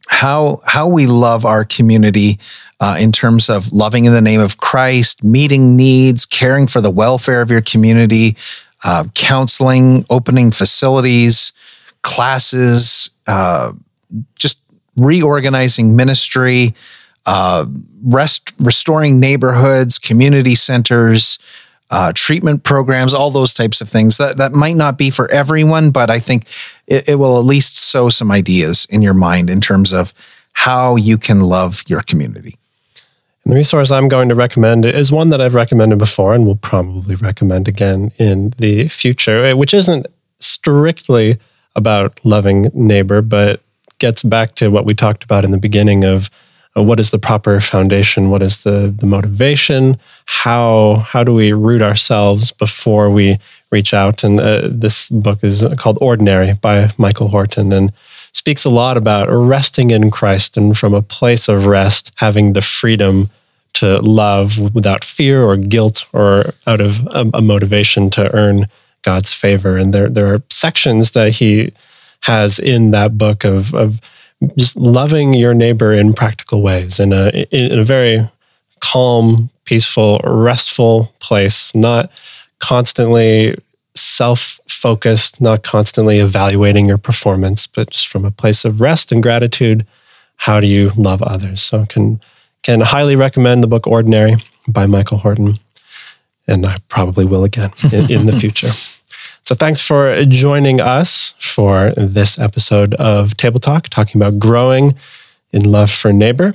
how 0.07 0.61
how 0.65 0.87
we 0.87 1.09
love 1.09 1.45
our 1.45 1.65
community 1.65 2.39
uh, 2.79 2.99
in 3.01 3.11
terms 3.11 3.51
of 3.51 3.73
loving 3.73 4.05
in 4.05 4.13
the 4.13 4.21
name 4.21 4.41
of 4.41 4.59
Christ, 4.59 5.25
meeting 5.25 5.75
needs, 5.75 6.25
caring 6.25 6.69
for 6.69 6.81
the 6.81 6.89
welfare 6.89 7.43
of 7.43 7.51
your 7.51 7.63
community, 7.63 8.37
uh, 8.85 9.03
counseling, 9.17 10.05
opening 10.11 10.53
facilities, 10.53 11.53
classes, 12.03 13.11
uh, 13.27 13.73
just 14.39 14.61
reorganizing 14.97 15.97
ministry, 15.97 16.77
uh, 17.29 17.67
rest, 18.03 18.55
restoring 18.59 19.21
neighborhoods, 19.21 19.99
community 19.99 20.55
centers. 20.55 21.39
Uh, 21.91 22.13
treatment 22.15 22.65
programs, 22.65 23.15
all 23.15 23.31
those 23.31 23.55
types 23.55 23.81
of 23.81 23.89
things. 23.89 24.19
That 24.19 24.37
that 24.37 24.53
might 24.53 24.77
not 24.77 24.99
be 24.99 25.09
for 25.09 25.27
everyone, 25.31 25.91
but 25.91 26.11
I 26.11 26.19
think 26.19 26.45
it, 26.87 27.09
it 27.09 27.15
will 27.15 27.39
at 27.39 27.47
least 27.47 27.79
sow 27.79 28.11
some 28.11 28.31
ideas 28.31 28.87
in 28.91 29.01
your 29.01 29.15
mind 29.15 29.49
in 29.49 29.63
terms 29.63 29.95
of 29.95 30.13
how 30.53 30.97
you 30.97 31.17
can 31.17 31.41
love 31.41 31.83
your 31.87 32.03
community. 32.03 32.59
And 33.43 33.53
the 33.53 33.57
resource 33.57 33.91
I'm 33.91 34.09
going 34.09 34.29
to 34.29 34.35
recommend 34.35 34.85
is 34.85 35.11
one 35.11 35.31
that 35.31 35.41
I've 35.41 35.55
recommended 35.55 35.99
before 35.99 36.35
and 36.35 36.45
will 36.45 36.57
probably 36.57 37.15
recommend 37.15 37.69
again 37.69 38.13
in 38.19 38.53
the 38.59 38.89
future, 38.89 39.57
which 39.57 39.73
isn't 39.73 40.07
strictly 40.41 41.39
about 41.75 42.21
loving 42.23 42.71
neighbor, 42.75 43.23
but 43.23 43.63
gets 43.99 44.23
back 44.23 44.55
to 44.57 44.69
what 44.69 44.85
we 44.85 44.95
talked 44.95 45.25
about 45.25 45.45
in 45.47 45.53
the 45.53 45.59
beginning 45.59 46.05
of 46.05 46.29
what 46.75 47.01
is 47.01 47.11
the 47.11 47.19
proper 47.19 47.61
foundation, 47.61 48.31
what 48.31 48.43
is 48.43 48.63
the 48.63 48.95
the 48.97 49.07
motivation, 49.07 49.99
how 50.27 50.97
how 50.97 51.25
do 51.25 51.35
we 51.35 51.53
root 51.53 51.83
ourselves 51.83 52.53
before 52.53 53.11
we 53.11 53.39
reach 53.71 53.93
out. 53.93 54.25
And 54.25 54.41
uh, 54.41 54.63
this 54.71 55.09
book 55.09 55.43
is 55.43 55.65
called 55.77 55.99
Ordinary 56.01 56.55
by 56.55 56.91
Michael 56.97 57.29
Horton 57.29 57.73
and 57.73 57.93
speaks 58.33 58.65
a 58.65 58.71
lot 58.71 58.97
about 58.97 59.29
resting 59.31 59.91
in 59.91 60.11
Christ 60.11 60.57
and 60.57 60.77
from 60.77 60.95
a 60.95 61.03
place 61.03 61.49
of 61.49 61.67
rest, 61.67 62.13
having 62.17 62.53
the 62.53 62.63
freedom 62.63 63.31
to 63.75 64.01
love 64.01 64.75
without 64.75 65.05
fear 65.05 65.45
or 65.45 65.57
guilt 65.57 66.07
or 66.13 66.55
out 66.67 66.81
of 66.81 67.07
a, 67.09 67.31
a 67.35 67.43
motivation 67.43 68.11
to 68.11 68.35
earn 68.35 68.67
God's 69.03 69.33
favor. 69.33 69.77
And 69.77 69.93
there, 69.93 70.09
there 70.09 70.33
are 70.35 70.43
sections 70.51 71.13
that 71.13 71.35
he 71.35 71.73
has 72.23 72.59
in 72.59 72.91
that 72.91 73.17
book 73.17 73.45
of, 73.45 73.75
of 73.75 74.01
just 74.57 74.77
loving 74.77 75.35
your 75.35 75.55
neighbor 75.55 75.93
in 75.93 76.13
practical 76.13 76.63
ways 76.63 77.01
in 77.01 77.13
a, 77.13 77.29
in 77.51 77.79
a 77.79 77.85
very 77.85 78.29
calm, 78.81 79.51
peaceful, 79.65 80.21
restful 80.25 81.13
place, 81.21 81.75
not 81.75 82.11
constantly 82.59 83.57
self 83.95 84.61
focused, 84.69 85.41
not 85.41 85.63
constantly 85.63 86.21
evaluating 86.21 86.87
your 86.87 86.99
performance, 86.99 87.67
but 87.67 87.91
just 87.91 88.07
from 88.09 88.25
a 88.25 88.31
place 88.31 88.65
of 88.65 88.81
rest 88.81 89.11
and 89.11 89.23
gratitude. 89.23 89.87
How 90.43 90.61
do 90.61 90.69
you 90.69 90.91
love 90.97 91.23
others? 91.23 91.61
So, 91.63 91.85
can 91.87 92.21
can 92.63 92.81
highly 92.81 93.17
recommend 93.17 93.63
the 93.63 93.67
book 93.67 93.87
Ordinary 93.87 94.37
by 94.69 94.87
Michael 94.87 95.19
Horton, 95.19 95.55
and 96.47 96.65
I 96.65 96.79
probably 96.89 97.25
will 97.25 97.45
again 97.45 97.71
in, 97.93 98.11
in 98.11 98.27
the 98.27 98.33
future. 98.41 98.69
So, 99.49 99.55
thanks 99.55 99.81
for 99.81 100.27
joining 100.27 100.79
us 100.79 101.31
for 101.41 101.93
this 101.97 102.39
episode 102.39 102.93
of 102.97 103.35
Table 103.39 103.59
Talk, 103.59 103.89
talking 103.89 104.21
about 104.21 104.39
growing 104.39 104.95
in 105.53 105.65
love 105.65 105.91
for 105.91 106.13
neighbor. 106.13 106.55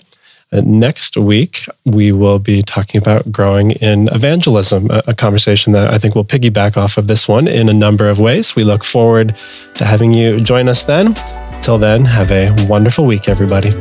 Uh, 0.52 0.62
next 0.64 1.18
week, 1.18 1.66
we 1.86 2.12
will 2.12 2.38
be 2.38 2.62
talking 2.62 3.02
about 3.02 3.32
growing 3.32 3.72
in 3.72 4.10
evangelism, 4.10 4.92
a, 4.92 5.02
a, 5.08 5.16
conversation 5.16 5.74
that 5.74 5.92
I 5.92 5.98
think 5.98 6.14
will 6.14 6.24
piggyback 6.24 6.78
off 6.78 7.00
of 7.00 7.08
this 7.08 7.28
one 7.28 7.48
in 7.48 7.68
a 7.68 7.74
number 7.74 8.10
of 8.10 8.20
ways. 8.20 8.56
We 8.56 8.64
look 8.64 8.84
forward 8.84 9.36
to 9.74 9.86
having 9.86 10.14
you 10.14 10.40
join 10.40 10.70
us 10.70 10.84
then. 10.84 11.16
Till 11.64 11.80
then, 11.80 12.06
have 12.06 12.32
a 12.32 12.52
wonderful 12.68 13.08
week, 13.08 13.28
everybody. 13.28 13.72